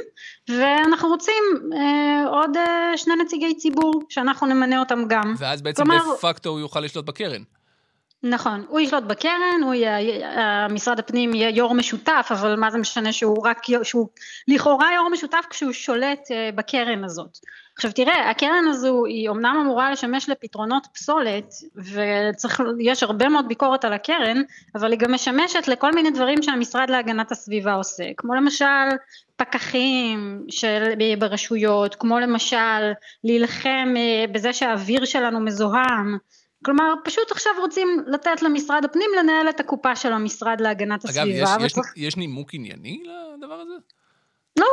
[0.49, 1.43] ואנחנו רוצים
[1.73, 5.35] אה, עוד אה, שני נציגי ציבור, שאנחנו נמנה אותם גם.
[5.39, 7.43] ואז בעצם כלומר, דה פקטו הוא יוכל לשלוט בקרן.
[8.23, 13.13] נכון, הוא ישלוט בקרן, הוא יהיה, משרד הפנים יהיה יו"ר משותף, אבל מה זה משנה
[13.13, 14.09] שהוא רק, שהוא
[14.49, 17.39] לכאורה יו"ר משותף כשהוא שולט אה, בקרן הזאת.
[17.77, 23.93] עכשיו תראה, הקרן הזו היא אומנם אמורה לשמש לפתרונות פסולת, ויש הרבה מאוד ביקורת על
[23.93, 24.43] הקרן,
[24.75, 28.65] אבל היא גם משמשת לכל מיני דברים שהמשרד להגנת הסביבה עושה, כמו למשל
[29.37, 32.93] פקחים של, ברשויות, כמו למשל
[33.25, 36.19] להילחם אה, בזה שהאוויר שלנו מזוהם,
[36.65, 41.55] כלומר, פשוט עכשיו רוצים לתת למשרד הפנים לנהל את הקופה של המשרד להגנת אגב, הסביבה.
[41.55, 41.93] אגב, יש, וצריך...
[41.97, 43.03] יש, יש נימוק ענייני
[43.37, 43.75] לדבר הזה?
[44.59, 44.67] לא.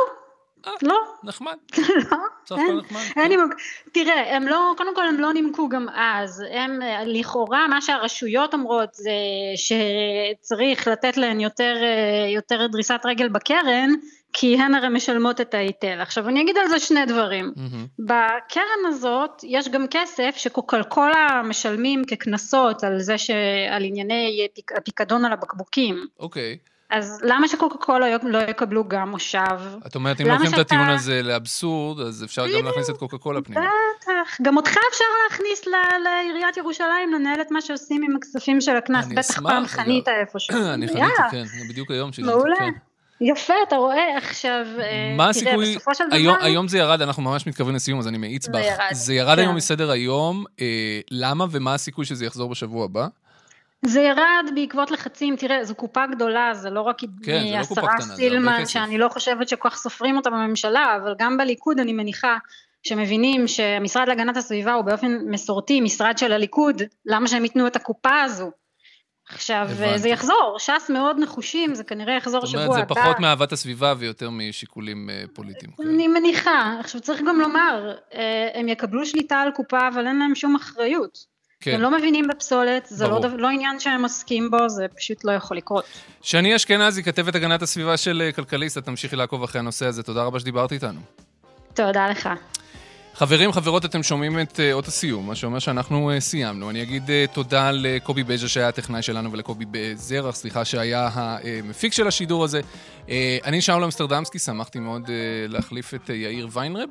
[0.66, 0.96] אה, לא.
[1.24, 1.56] נחמד.
[2.10, 2.80] לא, אין,
[3.16, 3.52] אין נימוק.
[3.92, 6.44] תראה, הם לא, קודם כל הם לא נימקו גם אז.
[6.50, 9.12] הם, לכאורה, מה שהרשויות אומרות זה
[9.56, 13.90] שצריך לתת להן יותר, אה, יותר דריסת רגל בקרן,
[14.38, 16.00] כי הן הרי משלמות את ההיטל.
[16.00, 17.52] עכשיו אני אגיד על זה שני דברים.
[17.56, 18.02] Mm-hmm.
[18.04, 25.32] בקרן הזאת יש גם כסף שקוקה קולה משלמים כקנסות על זה שעל ענייני הפיקדון על
[25.32, 26.06] הבקבוקים.
[26.20, 26.58] אוקיי.
[26.62, 26.70] Okay.
[26.90, 29.38] אז למה שקוקה קולה לא יקבלו גם מושב?
[29.86, 30.60] את אומרת, אם לוקחים שאתה...
[30.60, 33.60] את הטיעון הזה לאבסורד, אז אפשר גם להכניס את קוקה קולה פנימה.
[34.00, 35.66] בטח, גם אותך אפשר להכניס
[36.04, 40.56] לעיריית ירושלים לנהל את מה שעושים עם הכספים של הקנס, בטח פעם חנית איפשהו.
[40.74, 42.24] אני חניתי, כן, בדיוק היום שלי.
[42.24, 42.56] מעולה.
[42.58, 42.72] כן.
[43.20, 46.16] יפה, אתה רואה עכשיו, אה, מה הסיכוי, בסופו של דבר...
[46.16, 48.64] היום, היום זה ירד, אנחנו ממש מתכוונים לסיום, אז אני מאיץ בך.
[48.64, 48.92] ירד.
[48.92, 49.42] זה ירד כן.
[49.42, 53.06] היום מסדר היום, אה, למה ומה הסיכוי שזה יחזור בשבוע הבא?
[53.82, 58.66] זה ירד בעקבות לחצים, תראה, זו קופה גדולה, זה לא רק כן, מהשרה לא סילמן,
[58.66, 62.36] שאני לא חושבת שכל כך סופרים אותה בממשלה, אבל גם בליכוד אני מניחה
[62.82, 68.20] שמבינים שהמשרד להגנת הסביבה הוא באופן מסורתי משרד של הליכוד, למה שהם ייתנו את הקופה
[68.20, 68.50] הזו?
[69.28, 69.98] עכשיו, הבנתי.
[69.98, 72.72] זה יחזור, ש"ס מאוד נחושים, זה כנראה יחזור שבוע הבא.
[72.72, 75.72] זאת אומרת, זה פחות מאהבת הסביבה ויותר משיקולים uh, פוליטיים.
[75.76, 75.88] כן.
[75.88, 76.76] אני מניחה.
[76.80, 78.14] עכשיו, צריך גם לומר, uh,
[78.54, 81.36] הם יקבלו שליטה על קופה, אבל אין להם שום אחריות.
[81.60, 81.74] כן.
[81.74, 85.56] הם לא מבינים בפסולת, זה לא, לא עניין שהם עוסקים בו, זה פשוט לא יכול
[85.56, 85.84] לקרות.
[86.22, 90.02] שני אשכנזי, כתבת הגנת הסביבה של אה, כלכליסט, את תמשיכי לעקוב אחרי הנושא הזה.
[90.02, 91.00] תודה רבה שדיברת איתנו.
[91.74, 92.28] תודה לך.
[93.18, 96.70] חברים, חברות, אתם שומעים את uh, אות הסיום, מה שאומר שאנחנו uh, סיימנו.
[96.70, 99.64] אני אגיד uh, תודה לקובי בז'ה שהיה הטכנאי שלנו ולקובי
[99.94, 102.60] זרח, סליחה, שהיה המפיק של השידור הזה.
[103.44, 105.10] אני שאול אמסטרדמסקי, שמחתי מאוד
[105.48, 106.88] להחליף את יאיר ויינרב.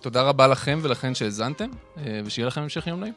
[0.00, 1.68] תודה רבה לכם ולכן שהאזנתם,
[2.24, 3.12] ושיהיה לכם המשך יום נעים.